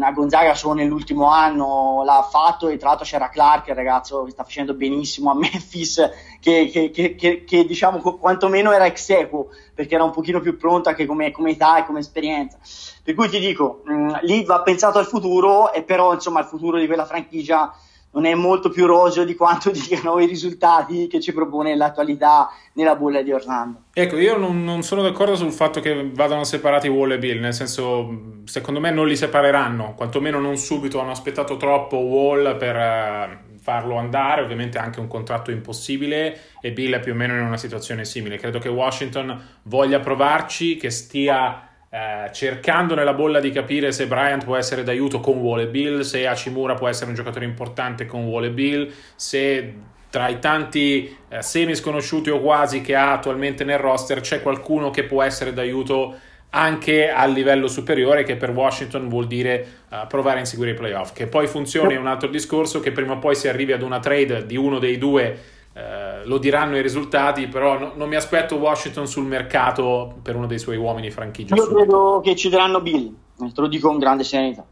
a 0.00 0.12
Gonzaga 0.12 0.54
solo 0.54 0.74
nell'ultimo 0.74 1.26
anno 1.26 2.02
l'ha 2.04 2.26
fatto 2.30 2.68
e 2.68 2.76
tra 2.76 2.88
l'altro 2.88 3.06
c'era 3.06 3.30
Clark, 3.30 3.68
il 3.68 3.74
ragazzo 3.74 4.24
che 4.24 4.32
sta 4.32 4.44
facendo 4.44 4.74
benissimo 4.74 5.30
a 5.30 5.34
Memphis, 5.38 6.10
che, 6.40 6.68
che, 6.70 6.90
che, 6.90 7.44
che, 7.44 7.64
diciamo 7.64 7.98
quantomeno 7.98 8.72
era 8.72 8.86
ex 8.86 9.08
equo, 9.10 9.48
perché 9.74 9.94
era 9.94 10.04
un 10.04 10.10
pochino 10.10 10.40
più 10.40 10.56
pronto 10.56 10.88
anche 10.88 11.06
come, 11.06 11.30
come 11.30 11.52
età 11.52 11.78
e 11.78 11.86
come 11.86 12.00
esperienza. 12.00 12.58
Per 13.02 13.14
cui 13.14 13.28
ti 13.28 13.38
dico, 13.38 13.82
mh, 13.84 14.20
lì 14.22 14.44
va 14.44 14.60
pensato 14.62 14.98
al 14.98 15.06
futuro, 15.06 15.72
e 15.72 15.82
però 15.82 16.12
insomma 16.12 16.40
il 16.40 16.46
futuro 16.46 16.78
di 16.78 16.86
quella 16.86 17.06
franchigia 17.06 17.74
non 18.12 18.24
è 18.24 18.34
molto 18.34 18.70
più 18.70 18.86
roseo 18.86 19.24
di 19.24 19.34
quanto 19.34 19.70
dicano 19.72 20.18
i 20.18 20.26
risultati 20.26 21.06
che 21.06 21.20
ci 21.20 21.32
propone 21.32 21.76
l'attualità 21.76 22.50
nella 22.74 22.96
bolla 22.96 23.22
di 23.22 23.32
Orlando. 23.32 23.82
Ecco, 23.92 24.16
io 24.16 24.36
non, 24.36 24.64
non, 24.64 24.82
sono 24.82 25.02
d'accordo 25.02 25.36
sul 25.36 25.52
fatto 25.52 25.80
che 25.80 26.10
vadano 26.12 26.44
separati 26.44 26.88
Wall 26.88 27.12
e 27.12 27.18
Bill, 27.18 27.40
nel 27.40 27.54
senso, 27.54 28.42
secondo 28.44 28.80
me 28.80 28.90
non 28.90 29.06
li 29.06 29.16
separeranno, 29.16 29.94
quantomeno 29.94 30.38
non 30.38 30.56
subito, 30.56 31.00
hanno 31.00 31.10
aspettato 31.10 31.56
troppo 31.56 31.96
Wall 31.96 32.56
per 32.56 32.76
uh, 32.76 33.58
farlo 33.60 33.96
andare, 33.96 34.42
ovviamente 34.42 34.78
anche 34.78 35.00
un 35.00 35.08
contratto 35.08 35.50
impossibile 35.50 36.40
e 36.60 36.72
Bill 36.72 36.94
è 36.94 37.00
più 37.00 37.12
o 37.12 37.16
meno 37.16 37.34
in 37.34 37.42
una 37.42 37.56
situazione 37.56 38.04
simile. 38.04 38.38
Credo 38.38 38.58
che 38.58 38.68
Washington 38.68 39.58
voglia 39.64 40.00
provarci, 40.00 40.76
che 40.76 40.90
stia 40.90 41.67
eh, 41.90 42.30
cercando 42.32 42.94
nella 42.94 43.14
bolla 43.14 43.40
di 43.40 43.50
capire 43.50 43.92
se 43.92 44.06
Bryant 44.06 44.44
può 44.44 44.56
essere 44.56 44.82
d'aiuto 44.82 45.20
con 45.20 45.38
Wall 45.38 45.60
e 45.60 45.66
Bill, 45.68 46.00
se 46.00 46.26
Hachimura 46.26 46.74
può 46.74 46.88
essere 46.88 47.08
un 47.08 47.14
giocatore 47.14 47.44
importante 47.44 48.06
con 48.06 48.24
Wall 48.24 48.44
e 48.44 48.50
Bill, 48.50 48.92
se 49.16 49.74
tra 50.10 50.28
i 50.28 50.38
tanti 50.38 51.16
eh, 51.28 51.42
semi 51.42 51.74
sconosciuti 51.74 52.30
o 52.30 52.40
quasi 52.40 52.80
che 52.80 52.94
ha 52.94 53.12
attualmente 53.12 53.64
nel 53.64 53.78
roster 53.78 54.20
c'è 54.20 54.42
qualcuno 54.42 54.90
che 54.90 55.04
può 55.04 55.22
essere 55.22 55.52
d'aiuto 55.52 56.16
anche 56.50 57.10
a 57.10 57.26
livello 57.26 57.68
superiore 57.68 58.22
che 58.22 58.36
per 58.36 58.50
Washington 58.50 59.08
vuol 59.08 59.26
dire 59.26 59.66
uh, 59.90 60.06
provare 60.06 60.36
a 60.36 60.40
inseguire 60.40 60.72
i 60.72 60.74
playoff. 60.74 61.12
Che 61.12 61.26
poi 61.26 61.46
funzioni 61.46 61.94
è 61.94 61.98
un 61.98 62.06
altro 62.06 62.28
discorso 62.28 62.80
che 62.80 62.90
prima 62.90 63.14
o 63.14 63.18
poi 63.18 63.34
si 63.34 63.48
arrivi 63.48 63.72
ad 63.72 63.82
una 63.82 64.00
trade 64.00 64.46
di 64.46 64.56
uno 64.56 64.78
dei 64.78 64.96
due 64.96 65.38
eh, 65.78 66.24
lo 66.24 66.38
diranno 66.38 66.76
i 66.76 66.82
risultati, 66.82 67.46
però 67.46 67.78
no, 67.78 67.92
non 67.94 68.08
mi 68.08 68.16
aspetto 68.16 68.56
Washington 68.56 69.06
sul 69.06 69.24
mercato 69.24 70.18
per 70.22 70.34
uno 70.34 70.48
dei 70.48 70.58
suoi 70.58 70.76
uomini 70.76 71.08
franchigia. 71.12 71.54
Io 71.54 71.68
credo 71.68 72.20
che 72.20 72.34
ci 72.34 72.48
daranno 72.48 72.80
Bill, 72.80 73.14
te 73.36 73.60
lo 73.60 73.68
dico 73.68 73.86
con 73.86 73.98
grande 73.98 74.24
serenità. 74.24 74.64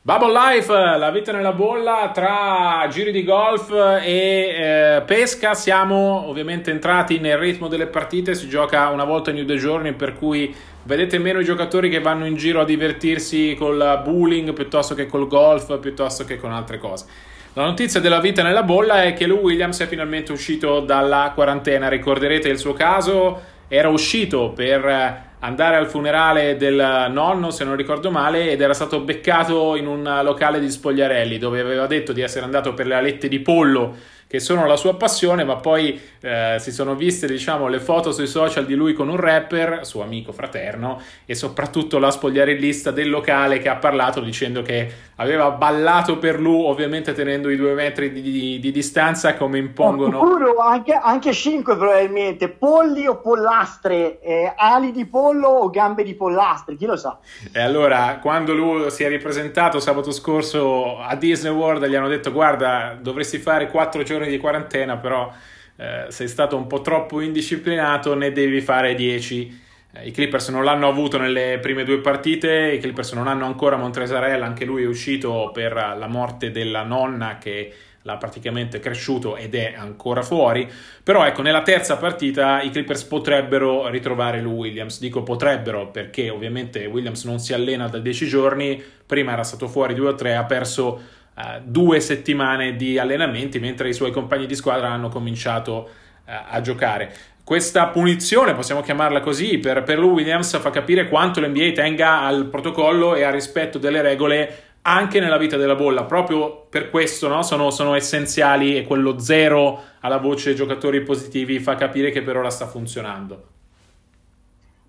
Bubble 0.00 0.32
Life, 0.32 0.70
la 0.70 1.10
vita 1.10 1.32
nella 1.32 1.52
bolla 1.52 2.10
tra 2.12 2.86
giri 2.90 3.10
di 3.10 3.24
golf 3.24 3.70
e 3.70 4.96
eh, 4.98 5.02
pesca. 5.06 5.54
Siamo 5.54 6.26
ovviamente 6.28 6.70
entrati 6.70 7.18
nel 7.18 7.38
ritmo 7.38 7.68
delle 7.68 7.86
partite. 7.86 8.34
Si 8.34 8.46
gioca 8.46 8.90
una 8.90 9.04
volta 9.04 9.30
ogni 9.30 9.46
due 9.46 9.56
giorni, 9.56 9.94
per 9.94 10.12
cui 10.12 10.54
vedete 10.84 11.18
meno 11.18 11.40
i 11.40 11.44
giocatori 11.44 11.88
che 11.88 12.00
vanno 12.00 12.26
in 12.26 12.36
giro 12.36 12.60
a 12.60 12.64
divertirsi 12.64 13.54
col 13.58 14.00
bowling 14.04 14.52
piuttosto 14.52 14.94
che 14.94 15.06
col 15.06 15.26
golf, 15.26 15.78
piuttosto 15.78 16.24
che 16.24 16.38
con 16.38 16.52
altre 16.52 16.78
cose. 16.78 17.06
La 17.54 17.64
notizia 17.64 18.00
della 18.00 18.20
vita 18.20 18.42
nella 18.42 18.62
bolla 18.62 19.04
è 19.04 19.14
che 19.14 19.26
Lou 19.26 19.38
Williams 19.38 19.80
è 19.80 19.86
finalmente 19.86 20.32
uscito 20.32 20.80
dalla 20.80 21.30
quarantena. 21.34 21.88
Ricorderete 21.88 22.48
il 22.48 22.58
suo 22.58 22.72
caso? 22.72 23.52
Era 23.68 23.88
uscito 23.88 24.50
per 24.50 25.32
andare 25.38 25.76
al 25.76 25.88
funerale 25.88 26.56
del 26.56 27.10
nonno, 27.10 27.50
se 27.50 27.64
non 27.64 27.76
ricordo 27.76 28.10
male, 28.10 28.50
ed 28.50 28.60
era 28.60 28.74
stato 28.74 29.00
beccato 29.00 29.76
in 29.76 29.86
un 29.86 30.20
locale 30.24 30.58
di 30.58 30.68
Spogliarelli 30.68 31.38
dove 31.38 31.60
aveva 31.60 31.86
detto 31.86 32.12
di 32.12 32.22
essere 32.22 32.44
andato 32.44 32.74
per 32.74 32.86
le 32.86 32.94
alette 32.94 33.28
di 33.28 33.38
pollo 33.38 33.94
che 34.34 34.40
sono 34.40 34.66
la 34.66 34.74
sua 34.74 34.96
passione, 34.96 35.44
ma 35.44 35.54
poi 35.54 36.00
eh, 36.20 36.56
si 36.58 36.72
sono 36.72 36.96
viste 36.96 37.28
diciamo, 37.28 37.68
le 37.68 37.78
foto 37.78 38.10
sui 38.10 38.26
social 38.26 38.66
di 38.66 38.74
lui 38.74 38.92
con 38.92 39.08
un 39.08 39.14
rapper, 39.14 39.86
suo 39.86 40.02
amico 40.02 40.32
fraterno, 40.32 41.00
e 41.24 41.36
soprattutto 41.36 42.00
la 42.00 42.10
spogliarellista 42.10 42.90
del 42.90 43.10
locale 43.10 43.60
che 43.60 43.68
ha 43.68 43.76
parlato 43.76 44.20
dicendo 44.20 44.62
che 44.62 45.12
aveva 45.18 45.52
ballato 45.52 46.18
per 46.18 46.40
lui, 46.40 46.64
ovviamente 46.64 47.12
tenendo 47.12 47.48
i 47.48 47.54
due 47.54 47.74
metri 47.74 48.10
di, 48.10 48.22
di, 48.22 48.58
di 48.58 48.72
distanza 48.72 49.36
come 49.36 49.58
impongono. 49.58 50.18
Sicuro, 50.18 50.56
anche, 50.56 50.98
anche 51.00 51.32
cinque 51.32 51.76
probabilmente, 51.76 52.48
polli 52.48 53.06
o 53.06 53.20
pollastre, 53.20 54.20
eh, 54.20 54.52
ali 54.56 54.90
di 54.90 55.06
pollo 55.06 55.46
o 55.46 55.70
gambe 55.70 56.02
di 56.02 56.14
pollastre, 56.14 56.74
chi 56.74 56.86
lo 56.86 56.96
sa. 56.96 57.20
E 57.52 57.60
allora, 57.60 58.18
quando 58.20 58.52
lui 58.52 58.90
si 58.90 59.04
è 59.04 59.08
ripresentato 59.08 59.78
sabato 59.78 60.10
scorso 60.10 60.98
a 60.98 61.14
Disney 61.14 61.52
World, 61.52 61.86
gli 61.86 61.94
hanno 61.94 62.08
detto 62.08 62.32
guarda, 62.32 62.98
dovresti 63.00 63.38
fare 63.38 63.70
quattro 63.70 64.02
giorni 64.02 64.22
giorni 64.24 64.30
di 64.30 64.38
quarantena, 64.38 64.96
però 64.96 65.32
eh, 65.76 66.06
sei 66.08 66.28
stato 66.28 66.56
un 66.56 66.66
po' 66.66 66.80
troppo 66.80 67.20
indisciplinato, 67.20 68.14
ne 68.14 68.32
devi 68.32 68.60
fare 68.60 68.94
10. 68.94 69.62
Eh, 69.92 70.08
I 70.08 70.10
Clippers 70.10 70.48
non 70.48 70.64
l'hanno 70.64 70.88
avuto 70.88 71.18
nelle 71.18 71.58
prime 71.60 71.84
due 71.84 71.98
partite, 71.98 72.72
i 72.72 72.80
Clippers 72.80 73.12
non 73.12 73.28
hanno 73.28 73.46
ancora 73.46 73.76
Montrezarella, 73.76 74.46
anche 74.46 74.64
lui 74.64 74.82
è 74.82 74.86
uscito 74.86 75.50
per 75.52 75.72
la 75.74 76.08
morte 76.08 76.50
della 76.50 76.82
nonna 76.82 77.38
che 77.38 77.72
l'ha 78.06 78.18
praticamente 78.18 78.80
cresciuto 78.80 79.34
ed 79.34 79.54
è 79.54 79.74
ancora 79.74 80.20
fuori. 80.20 80.70
Però 81.02 81.24
ecco, 81.24 81.40
nella 81.40 81.62
terza 81.62 81.96
partita 81.96 82.60
i 82.60 82.68
Clippers 82.68 83.04
potrebbero 83.04 83.88
ritrovare 83.88 84.42
Lou 84.42 84.56
Williams. 84.56 85.00
Dico 85.00 85.22
potrebbero 85.22 85.88
perché 85.88 86.28
ovviamente 86.28 86.84
Williams 86.84 87.24
non 87.24 87.38
si 87.38 87.54
allena 87.54 87.88
da 87.88 87.98
10 87.98 88.26
giorni, 88.26 88.82
prima 89.06 89.32
era 89.32 89.42
stato 89.42 89.68
fuori 89.68 89.94
2 89.94 90.08
o 90.08 90.14
3, 90.14 90.34
ha 90.34 90.44
perso 90.44 91.00
uh, 91.34 91.42
due 91.62 92.00
settimane 92.00 92.76
di 92.76 92.98
allenamenti 92.98 93.58
mentre 93.58 93.88
i 93.88 93.94
suoi 93.94 94.10
compagni 94.10 94.46
di 94.46 94.54
squadra 94.54 94.90
hanno 94.90 95.08
cominciato 95.08 95.90
uh, 96.26 96.32
a 96.50 96.60
giocare. 96.60 97.12
Questa 97.44 97.88
punizione, 97.88 98.54
possiamo 98.54 98.80
chiamarla 98.80 99.20
così, 99.20 99.58
per, 99.58 99.82
per 99.82 99.98
Lou 99.98 100.12
Williams 100.12 100.58
fa 100.58 100.70
capire 100.70 101.08
quanto 101.08 101.40
l'NBA 101.40 101.72
tenga 101.72 102.22
al 102.22 102.46
protocollo 102.46 103.14
e 103.14 103.22
al 103.22 103.32
rispetto 103.32 103.78
delle 103.78 104.00
regole 104.00 104.62
anche 104.86 105.20
nella 105.20 105.36
vita 105.36 105.56
della 105.56 105.74
bolla. 105.74 106.04
Proprio 106.04 106.66
per 106.68 106.88
questo 106.90 107.28
no? 107.28 107.42
sono, 107.42 107.70
sono, 107.70 107.94
essenziali 107.94 108.76
e 108.76 108.84
quello 108.84 109.18
zero 109.18 109.82
alla 110.00 110.18
voce 110.18 110.54
giocatori 110.54 111.02
positivi 111.02 111.58
fa 111.58 111.74
capire 111.74 112.10
che 112.10 112.22
per 112.22 112.36
ora 112.36 112.50
sta 112.50 112.66
funzionando. 112.66 113.42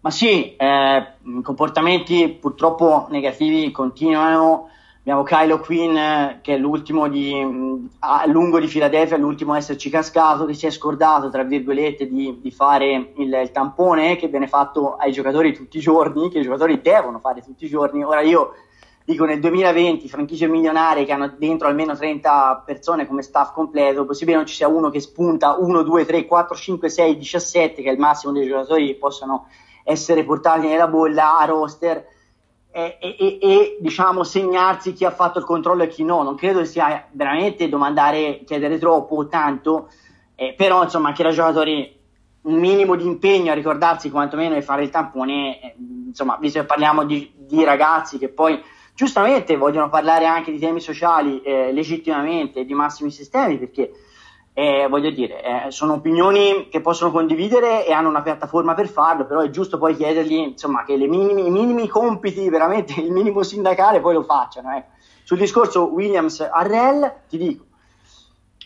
Ma 0.01 0.11
sì, 0.11 0.55
eh, 0.55 1.07
comportamenti 1.41 2.29
purtroppo 2.39 3.07
negativi 3.09 3.71
continuano 3.71 4.69
Abbiamo 5.07 5.21
Kylo 5.21 5.59
Quinn, 5.59 5.95
che 6.41 6.55
è 6.55 6.57
l'ultimo 6.57 7.07
di, 7.07 7.87
a 7.99 8.25
lungo 8.25 8.59
di 8.59 8.65
Filadelfia, 8.65 9.17
l'ultimo 9.17 9.53
a 9.53 9.57
esserci 9.57 9.91
cascato, 9.91 10.45
che 10.45 10.55
si 10.55 10.65
è 10.65 10.71
scordato, 10.71 11.29
tra 11.29 11.43
virgolette, 11.43 12.07
di, 12.07 12.39
di 12.41 12.49
fare 12.49 13.11
il, 13.17 13.31
il, 13.31 13.51
tampone 13.51 14.15
che 14.15 14.29
viene 14.29 14.47
fatto 14.47 14.95
ai 14.95 15.11
giocatori 15.11 15.53
tutti 15.53 15.77
i 15.77 15.79
giorni, 15.79 16.31
che 16.31 16.39
i 16.39 16.41
giocatori 16.41 16.81
devono 16.81 17.19
fare 17.19 17.43
tutti 17.43 17.65
i 17.65 17.67
giorni. 17.67 18.03
Ora 18.03 18.21
io 18.21 18.53
dico 19.03 19.25
nel 19.25 19.39
2020 19.39 20.09
franchigie 20.09 20.47
milionarie 20.47 21.05
che 21.05 21.11
hanno 21.11 21.35
dentro 21.37 21.67
almeno 21.67 21.95
30 21.95 22.63
persone 22.65 23.05
come 23.05 23.21
staff 23.21 23.53
completo, 23.53 24.05
possibile 24.05 24.37
non 24.37 24.47
ci 24.47 24.55
sia 24.55 24.67
uno 24.67 24.89
che 24.89 25.01
spunta 25.01 25.55
1, 25.59 25.83
2, 25.83 26.03
3, 26.03 26.25
4, 26.25 26.55
5, 26.55 26.89
6, 26.89 27.17
17, 27.17 27.83
che 27.83 27.89
è 27.89 27.93
il 27.93 27.99
massimo 27.99 28.33
dei 28.33 28.47
giocatori 28.47 28.87
che 28.87 28.95
possono 28.95 29.49
essere 29.83 30.23
portati 30.23 30.65
nella 30.65 30.87
bolla 30.87 31.37
a 31.37 31.45
roster 31.45 32.13
e, 32.75 32.97
e, 32.99 33.37
e, 33.41 33.77
diciamo 33.79 34.25
segnarsi 34.25 34.91
chi 34.91 35.05
ha 35.05 35.11
fatto 35.11 35.39
il 35.39 35.45
controllo 35.45 35.83
e 35.83 35.87
chi 35.87 36.03
no. 36.03 36.23
Non 36.23 36.35
credo 36.35 36.65
sia 36.65 37.07
veramente 37.11 37.69
domandare, 37.69 38.41
chiedere 38.45 38.77
troppo 38.77 39.15
o 39.15 39.27
tanto, 39.27 39.89
eh, 40.35 40.53
però 40.57 40.83
insomma 40.83 41.07
anche 41.07 41.23
da 41.23 41.31
giocatori 41.31 41.97
un 42.41 42.59
minimo 42.59 42.95
di 42.95 43.05
impegno 43.05 43.53
a 43.53 43.55
ricordarsi 43.55 44.11
quantomeno 44.11 44.55
di 44.55 44.61
fare 44.61 44.83
il 44.83 44.89
tampone, 44.89 45.61
eh, 45.61 45.75
insomma, 46.07 46.37
visto 46.37 46.59
che 46.59 46.65
parliamo 46.65 47.05
di, 47.05 47.31
di, 47.37 47.63
ragazzi 47.63 48.17
che 48.17 48.27
poi 48.27 48.61
giustamente 48.93 49.55
vogliono 49.55 49.87
parlare 49.87 50.25
anche 50.25 50.51
di 50.51 50.59
temi 50.59 50.81
sociali 50.81 51.41
eh, 51.43 51.71
legittimamente, 51.71 52.65
di 52.65 52.73
massimi 52.73 53.09
sistemi, 53.09 53.57
perché 53.57 53.89
eh, 54.57 54.87
voglio 54.89 55.09
dire, 55.09 55.65
eh, 55.65 55.71
sono 55.71 55.95
opinioni 55.95 56.69
che 56.69 56.79
possono 56.79 57.11
condividere 57.11 57.85
e 57.85 57.91
hanno 57.91 58.07
una 58.07 58.21
piattaforma 58.21 58.73
per 58.73 58.87
farlo, 58.87 59.25
però 59.25 59.41
è 59.41 59.49
giusto 59.49 59.77
poi 59.77 59.97
chiedergli 59.97 60.37
insomma, 60.37 60.85
che 60.85 60.95
minimi, 60.95 61.47
i 61.47 61.49
minimi 61.49 61.89
compiti, 61.89 62.47
veramente 62.47 63.01
il 63.01 63.11
minimo 63.11 63.43
sindacale, 63.43 63.99
poi 63.99 64.13
lo 64.13 64.23
facciano. 64.23 64.73
Eh. 64.77 64.83
Sul 65.23 65.39
discorso 65.39 65.91
Williams-Arrel, 65.91 67.13
ti 67.27 67.37
dico, 67.37 67.65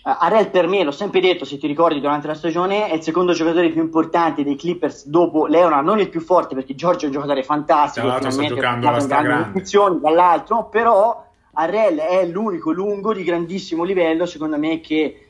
uh, 0.04 0.12
Arrel 0.20 0.52
per 0.52 0.68
me, 0.68 0.84
l'ho 0.84 0.92
sempre 0.92 1.22
detto, 1.22 1.44
se 1.44 1.58
ti 1.58 1.66
ricordi, 1.66 2.00
durante 2.00 2.28
la 2.28 2.36
stagione, 2.36 2.88
è 2.90 2.94
il 2.94 3.02
secondo 3.02 3.34
giocatore 3.34 3.72
più 3.72 3.82
importante 3.82 4.44
dei 4.44 4.58
Clippers 4.58 5.08
dopo 5.08 5.48
Leonard, 5.48 5.84
non 5.84 5.98
il 5.98 6.10
più 6.10 6.22
forte 6.22 6.54
perché 6.54 6.76
Giorgio 6.76 7.06
è 7.06 7.08
un 7.08 7.14
giocatore 7.14 7.42
fantastico, 7.42 8.16
sta 8.20 8.30
giocando 8.30 9.08
grandi 9.08 9.52
posizioni, 9.54 10.00
dall'altro, 10.00 10.70
però 10.70 11.26
Arrel 11.54 11.98
è 11.98 12.28
l'unico 12.28 12.72
lungo 12.72 13.12
di 13.12 13.24
grandissimo 13.24 13.84
livello, 13.84 14.28
secondo 14.28 14.60
me, 14.60 14.82
che 14.82 15.29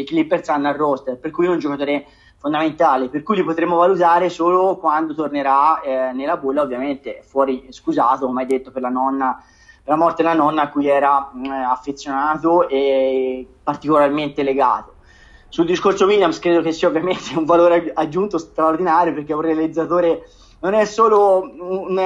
i 0.00 0.04
Clippers 0.04 0.48
hanno 0.48 0.68
al 0.68 0.74
roster, 0.74 1.18
per 1.18 1.30
cui 1.30 1.46
è 1.46 1.50
un 1.50 1.58
giocatore 1.58 2.06
fondamentale, 2.36 3.08
per 3.08 3.22
cui 3.22 3.36
li 3.36 3.44
potremo 3.44 3.76
valutare 3.76 4.28
solo 4.28 4.76
quando 4.76 5.14
tornerà 5.14 5.80
eh, 5.80 6.12
nella 6.12 6.36
bolla, 6.36 6.62
ovviamente 6.62 7.22
fuori 7.24 7.66
scusato, 7.70 8.26
come 8.26 8.42
hai 8.42 8.48
detto, 8.48 8.70
per 8.70 8.82
la 8.82 8.90
nonna 8.90 9.42
per 9.84 9.92
la 9.92 9.98
morte 10.00 10.22
della 10.22 10.34
nonna 10.34 10.62
a 10.62 10.70
cui 10.70 10.88
era 10.88 11.30
mh, 11.30 11.46
mm, 11.46 11.50
affezionato 11.50 12.68
e 12.68 13.46
particolarmente 13.62 14.42
legato. 14.42 14.94
Sul 15.50 15.66
discorso 15.66 16.06
Williams 16.06 16.38
credo 16.38 16.62
che 16.62 16.72
sia 16.72 16.88
ovviamente 16.88 17.36
un 17.36 17.44
valore 17.44 17.92
aggiunto 17.94 18.38
straordinario 18.38 19.12
perché 19.12 19.32
è 19.32 19.36
un 19.36 19.42
realizzatore 19.42 20.22
non 20.60 20.72
è 20.72 20.86
solo 20.86 21.42
un, 21.42 22.00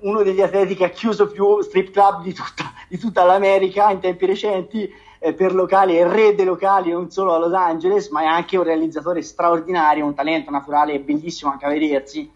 uno 0.00 0.22
degli 0.22 0.40
atleti 0.40 0.76
che 0.76 0.84
ha 0.84 0.90
chiuso 0.90 1.26
più 1.26 1.60
strip 1.60 1.90
club 1.90 2.22
di 2.22 2.32
tutta, 2.32 2.72
di 2.88 2.96
tutta 2.98 3.24
l'America 3.24 3.90
in 3.90 3.98
tempi 3.98 4.26
recenti, 4.26 4.88
eh, 5.24 5.32
per 5.32 5.54
locali 5.54 5.96
e 5.96 6.06
re 6.06 6.34
dei 6.34 6.44
locali 6.44 6.92
non 6.92 7.10
solo 7.10 7.32
a 7.32 7.38
Los 7.38 7.54
Angeles, 7.54 8.10
ma 8.10 8.20
è 8.20 8.26
anche 8.26 8.58
un 8.58 8.64
realizzatore 8.64 9.22
straordinario, 9.22 10.04
un 10.04 10.14
talento 10.14 10.50
naturale 10.50 11.00
bellissimo 11.00 11.50
anche 11.50 11.64
a 11.64 11.70
vedersi. 11.70 12.30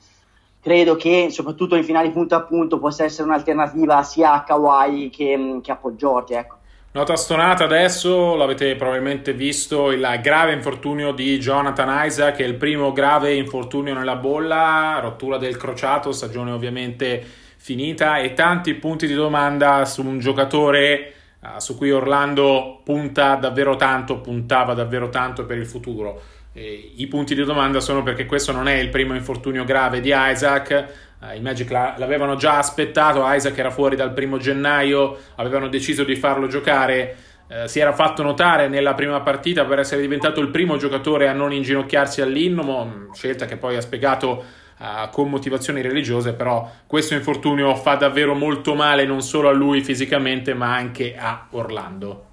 Credo 0.58 0.96
che 0.96 1.28
soprattutto 1.30 1.76
in 1.76 1.84
finali 1.84 2.10
punto 2.10 2.34
a 2.34 2.40
punto 2.40 2.78
possa 2.78 3.04
essere 3.04 3.28
un'alternativa 3.28 4.02
sia 4.02 4.32
a 4.32 4.42
Kawhi 4.42 5.10
che, 5.10 5.60
che 5.62 5.70
a 5.70 5.76
Paul 5.76 5.96
George. 5.96 6.34
Ecco. 6.34 6.56
Nota 6.92 7.14
stonata 7.16 7.64
adesso, 7.64 8.34
l'avete 8.34 8.74
probabilmente 8.74 9.34
visto, 9.34 9.90
il 9.90 10.20
grave 10.22 10.54
infortunio 10.54 11.12
di 11.12 11.38
Jonathan 11.38 12.06
Isaac, 12.06 12.38
il 12.38 12.54
primo 12.54 12.92
grave 12.92 13.34
infortunio 13.34 13.92
nella 13.92 14.16
bolla, 14.16 14.98
rottura 15.02 15.36
del 15.36 15.58
crociato, 15.58 16.10
stagione 16.10 16.52
ovviamente 16.52 17.22
finita 17.58 18.16
e 18.16 18.32
tanti 18.32 18.72
punti 18.74 19.06
di 19.06 19.12
domanda 19.12 19.84
su 19.84 20.02
un 20.02 20.18
giocatore 20.18 21.12
uh, 21.40 21.58
su 21.58 21.76
cui 21.76 21.90
Orlando 21.90 22.80
punta 22.84 23.34
davvero 23.36 23.76
tanto, 23.76 24.20
puntava 24.20 24.74
davvero 24.74 25.08
tanto 25.08 25.46
per 25.46 25.58
il 25.58 25.66
futuro. 25.66 26.20
E 26.52 26.92
I 26.96 27.06
punti 27.06 27.34
di 27.34 27.44
domanda 27.44 27.80
sono 27.80 28.02
perché 28.02 28.26
questo 28.26 28.52
non 28.52 28.68
è 28.68 28.74
il 28.74 28.88
primo 28.88 29.14
infortunio 29.14 29.64
grave 29.64 30.00
di 30.00 30.12
Isaac, 30.14 30.86
uh, 31.20 31.36
i 31.36 31.40
Magic 31.40 31.70
la, 31.70 31.94
l'avevano 31.98 32.36
già 32.36 32.58
aspettato, 32.58 33.22
Isaac 33.24 33.56
era 33.56 33.70
fuori 33.70 33.96
dal 33.96 34.12
primo 34.12 34.38
gennaio, 34.38 35.16
avevano 35.36 35.68
deciso 35.68 36.04
di 36.04 36.16
farlo 36.16 36.46
giocare. 36.46 37.16
Uh, 37.48 37.66
si 37.66 37.80
era 37.80 37.92
fatto 37.92 38.22
notare 38.22 38.68
nella 38.68 38.92
prima 38.94 39.20
partita 39.20 39.64
per 39.64 39.78
essere 39.78 40.02
diventato 40.02 40.40
il 40.40 40.48
primo 40.48 40.76
giocatore 40.76 41.28
a 41.28 41.32
non 41.32 41.52
inginocchiarsi 41.52 42.20
all'inno, 42.20 43.08
scelta 43.14 43.46
che 43.46 43.56
poi 43.56 43.76
ha 43.76 43.80
spiegato 43.80 44.66
uh, 44.78 45.10
con 45.10 45.28
motivazioni 45.28 45.80
religiose, 45.80 46.34
però 46.34 46.68
questo 46.86 47.14
infortunio 47.14 47.74
fa 47.74 47.94
davvero 47.94 48.34
molto 48.34 48.74
male 48.74 49.04
non 49.04 49.22
solo 49.22 49.48
a 49.48 49.52
lui 49.52 49.82
fisicamente, 49.82 50.54
ma 50.54 50.74
anche 50.74 51.16
a 51.16 51.46
Orlando. 51.50 52.24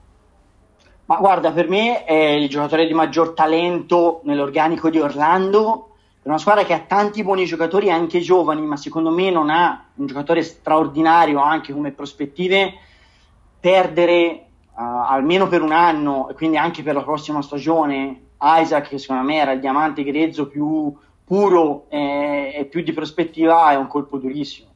Ma 1.07 1.17
guarda, 1.17 1.51
per 1.51 1.69
me 1.69 2.03
è 2.03 2.13
il 2.13 2.49
giocatore 2.49 2.87
di 2.87 2.93
maggior 2.93 3.33
talento 3.33 4.21
nell'organico 4.23 4.89
di 4.89 4.99
Orlando. 4.99 5.89
È 6.21 6.27
una 6.27 6.39
squadra 6.39 6.63
che 6.63 6.73
ha 6.73 6.79
tanti 6.79 7.21
buoni 7.21 7.45
giocatori, 7.45 7.91
anche 7.91 8.19
giovani, 8.19 8.61
ma 8.61 8.75
secondo 8.75 9.11
me 9.11 9.29
non 9.29 9.51
ha 9.51 9.85
un 9.95 10.07
giocatore 10.07 10.41
straordinario 10.41 11.39
anche 11.39 11.73
come 11.73 11.91
prospettive. 11.91 12.73
Perdere 13.59 14.45
uh, 14.75 14.81
almeno 14.81 15.47
per 15.47 15.61
un 15.61 15.71
anno 15.71 16.29
e 16.29 16.33
quindi 16.33 16.57
anche 16.57 16.81
per 16.81 16.95
la 16.95 17.03
prossima 17.03 17.43
stagione 17.43 18.21
Isaac, 18.41 18.89
che 18.89 18.97
secondo 18.97 19.23
me 19.23 19.37
era 19.37 19.51
il 19.51 19.59
diamante 19.59 20.03
grezzo 20.03 20.47
più 20.47 20.91
puro 21.25 21.87
e, 21.89 22.53
e 22.55 22.65
più 22.65 22.81
di 22.81 22.93
prospettiva 22.93 23.71
è 23.71 23.75
un 23.75 23.87
colpo 23.87 24.17
durissimo. 24.17 24.69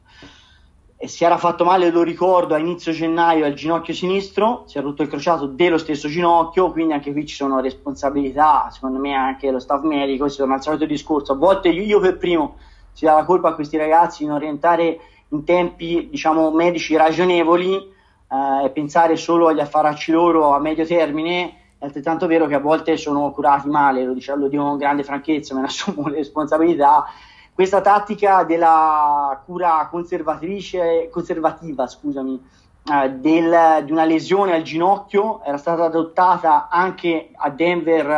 E 1.02 1.08
si 1.08 1.24
era 1.24 1.38
fatto 1.38 1.64
male, 1.64 1.90
lo 1.90 2.02
ricordo, 2.02 2.54
a 2.54 2.58
inizio 2.58 2.92
gennaio 2.92 3.46
al 3.46 3.54
ginocchio 3.54 3.94
sinistro, 3.94 4.64
si 4.66 4.76
è 4.76 4.82
rotto 4.82 5.02
il 5.02 5.08
crociato 5.08 5.46
dello 5.46 5.78
stesso 5.78 6.08
ginocchio, 6.08 6.70
quindi 6.72 6.92
anche 6.92 7.12
qui 7.12 7.24
ci 7.24 7.34
sono 7.34 7.60
responsabilità, 7.60 8.68
secondo 8.70 8.98
me 8.98 9.14
anche 9.14 9.50
lo 9.50 9.60
staff 9.60 9.82
medico, 9.82 10.28
si 10.28 10.36
torna 10.36 10.54
al 10.54 10.62
solito 10.62 10.84
discorso. 10.84 11.32
A 11.32 11.36
volte 11.36 11.70
io, 11.70 12.00
per 12.00 12.18
primo 12.18 12.56
si 12.92 13.06
dà 13.06 13.14
la 13.14 13.24
colpa 13.24 13.48
a 13.48 13.54
questi 13.54 13.78
ragazzi 13.78 14.24
di 14.24 14.28
non 14.28 14.38
rientrare 14.40 14.98
in 15.28 15.44
tempi, 15.44 16.08
diciamo, 16.10 16.50
medici 16.50 16.94
ragionevoli 16.96 17.76
eh, 17.76 18.64
e 18.64 18.70
pensare 18.70 19.16
solo 19.16 19.48
agli 19.48 19.60
affaracci 19.60 20.12
loro 20.12 20.54
a 20.54 20.58
medio 20.58 20.84
termine 20.84 21.54
è 21.80 21.86
altrettanto 21.86 22.26
vero 22.26 22.46
che 22.46 22.54
a 22.54 22.60
volte 22.60 22.98
sono 22.98 23.30
curati 23.30 23.66
male, 23.66 24.04
lo, 24.04 24.12
diciamo, 24.12 24.42
lo 24.42 24.48
dico 24.48 24.64
con 24.64 24.76
grande 24.76 25.02
franchezza, 25.02 25.54
me 25.54 25.60
ne 25.62 25.66
assumo 25.68 26.08
le 26.08 26.16
responsabilità. 26.16 27.06
Questa 27.54 27.80
tattica 27.80 28.44
della 28.44 29.40
cura 29.46 29.88
conservatrice, 29.90 31.08
conservativa, 31.10 31.86
scusami, 31.86 32.38
eh, 32.84 33.10
del, 33.12 33.82
di 33.86 33.92
una 33.92 34.04
lesione 34.04 34.52
al 34.52 34.62
ginocchio 34.62 35.42
era 35.42 35.56
stata 35.56 35.84
adottata 35.84 36.68
anche 36.68 37.30
a 37.34 37.48
Denver 37.48 38.10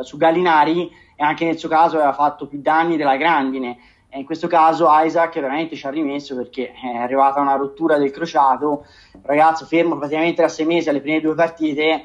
eh, 0.00 0.04
su 0.04 0.18
Gallinari 0.18 0.90
e 1.16 1.24
anche 1.24 1.46
nel 1.46 1.56
suo 1.56 1.70
caso 1.70 1.96
aveva 1.96 2.12
fatto 2.12 2.46
più 2.46 2.60
danni 2.60 2.98
della 2.98 3.16
grandine. 3.16 3.78
E 4.10 4.18
in 4.18 4.26
questo 4.26 4.48
caso 4.48 4.86
Isaac 4.90 5.40
veramente 5.40 5.76
ci 5.76 5.86
ha 5.86 5.90
rimesso 5.90 6.36
perché 6.36 6.72
è 6.72 6.98
arrivata 6.98 7.40
una 7.40 7.56
rottura 7.56 7.96
del 7.96 8.10
crociato, 8.10 8.84
ragazzo 9.22 9.64
fermo 9.64 9.96
praticamente 9.96 10.42
da 10.42 10.48
sei 10.48 10.66
mesi 10.66 10.90
alle 10.90 11.00
prime 11.00 11.20
due 11.20 11.34
partite 11.34 12.04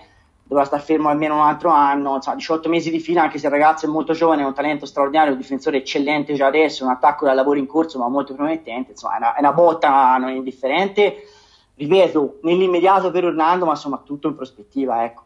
dovrà 0.51 0.65
stare 0.65 0.81
fermo 0.81 1.07
almeno 1.07 1.35
un 1.35 1.43
altro 1.43 1.69
anno, 1.69 2.15
insomma, 2.15 2.35
18 2.35 2.67
mesi 2.67 2.91
di 2.91 2.99
fila, 2.99 3.21
anche 3.21 3.37
se 3.37 3.45
il 3.45 3.53
ragazzo 3.53 3.85
è 3.85 3.89
molto 3.89 4.11
giovane, 4.11 4.41
è 4.41 4.45
un 4.45 4.53
talento 4.53 4.85
straordinario, 4.85 5.31
un 5.31 5.37
difensore 5.37 5.77
eccellente 5.77 6.33
già 6.33 6.47
adesso, 6.47 6.83
un 6.83 6.89
attacco 6.89 7.23
da 7.23 7.33
lavoro 7.33 7.57
in 7.57 7.65
corso 7.67 7.97
ma 7.99 8.09
molto 8.09 8.33
promettente, 8.33 8.91
insomma, 8.91 9.13
è 9.13 9.17
una, 9.17 9.33
è 9.35 9.39
una 9.39 9.53
botta 9.53 10.17
non 10.17 10.31
indifferente, 10.31 11.23
ripeto, 11.75 12.39
nell'immediato 12.41 13.11
per 13.11 13.23
Orlando, 13.23 13.63
ma 13.63 13.71
insomma 13.71 14.01
tutto 14.03 14.27
in 14.27 14.35
prospettiva, 14.35 15.05
ecco. 15.05 15.23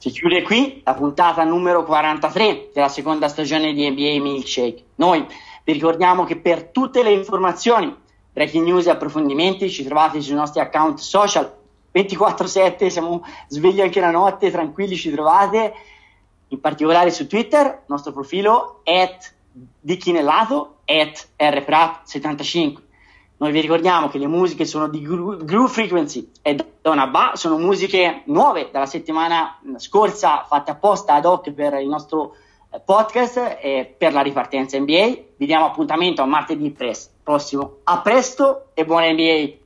Si 0.00 0.08
chiude 0.08 0.40
qui 0.40 0.80
la 0.82 0.94
puntata 0.94 1.44
numero 1.44 1.84
43 1.84 2.70
della 2.72 2.88
seconda 2.88 3.28
stagione 3.28 3.74
di 3.74 3.86
NBA 3.86 4.22
Milkshake. 4.22 4.82
Noi 4.94 5.26
vi 5.62 5.72
ricordiamo 5.74 6.24
che 6.24 6.38
per 6.38 6.68
tutte 6.68 7.02
le 7.02 7.12
informazioni, 7.12 7.94
breaking 8.32 8.64
news 8.64 8.86
e 8.86 8.90
approfondimenti 8.92 9.68
ci 9.68 9.84
trovate 9.84 10.22
sui 10.22 10.36
nostri 10.36 10.62
account 10.62 11.00
social 11.00 11.54
24/7, 11.92 12.88
siamo 12.88 13.22
svegli 13.48 13.82
anche 13.82 14.00
la 14.00 14.10
notte, 14.10 14.50
tranquilli 14.50 14.96
ci 14.96 15.10
trovate, 15.10 15.74
in 16.48 16.60
particolare 16.60 17.10
su 17.10 17.26
Twitter, 17.26 17.66
il 17.66 17.84
nostro 17.88 18.12
profilo 18.12 18.80
at 18.84 19.34
dicchinellato 19.80 20.76
at 20.86 21.28
rprat75. 21.36 22.76
Noi 23.40 23.52
vi 23.52 23.60
ricordiamo 23.62 24.08
che 24.08 24.18
le 24.18 24.26
musiche 24.26 24.66
sono 24.66 24.86
di 24.86 25.00
Groove 25.00 25.68
Frequency 25.68 26.30
e 26.42 26.58
Donna 26.82 27.06
Ba, 27.06 27.32
sono 27.36 27.56
musiche 27.56 28.20
nuove 28.26 28.68
dalla 28.70 28.84
settimana 28.84 29.58
scorsa 29.76 30.44
fatte 30.46 30.72
apposta 30.72 31.14
ad 31.14 31.24
hoc 31.24 31.50
per 31.52 31.72
il 31.80 31.88
nostro 31.88 32.34
podcast 32.84 33.56
eh, 33.62 33.94
per 33.96 34.12
la 34.12 34.20
ripartenza 34.20 34.78
NBA. 34.78 35.16
Vi 35.38 35.46
diamo 35.46 35.64
appuntamento 35.64 36.20
a 36.20 36.26
martedì 36.26 36.76
prossimo. 37.22 37.78
A 37.84 38.02
presto 38.02 38.72
e 38.74 38.84
buona 38.84 39.10
NBA! 39.10 39.59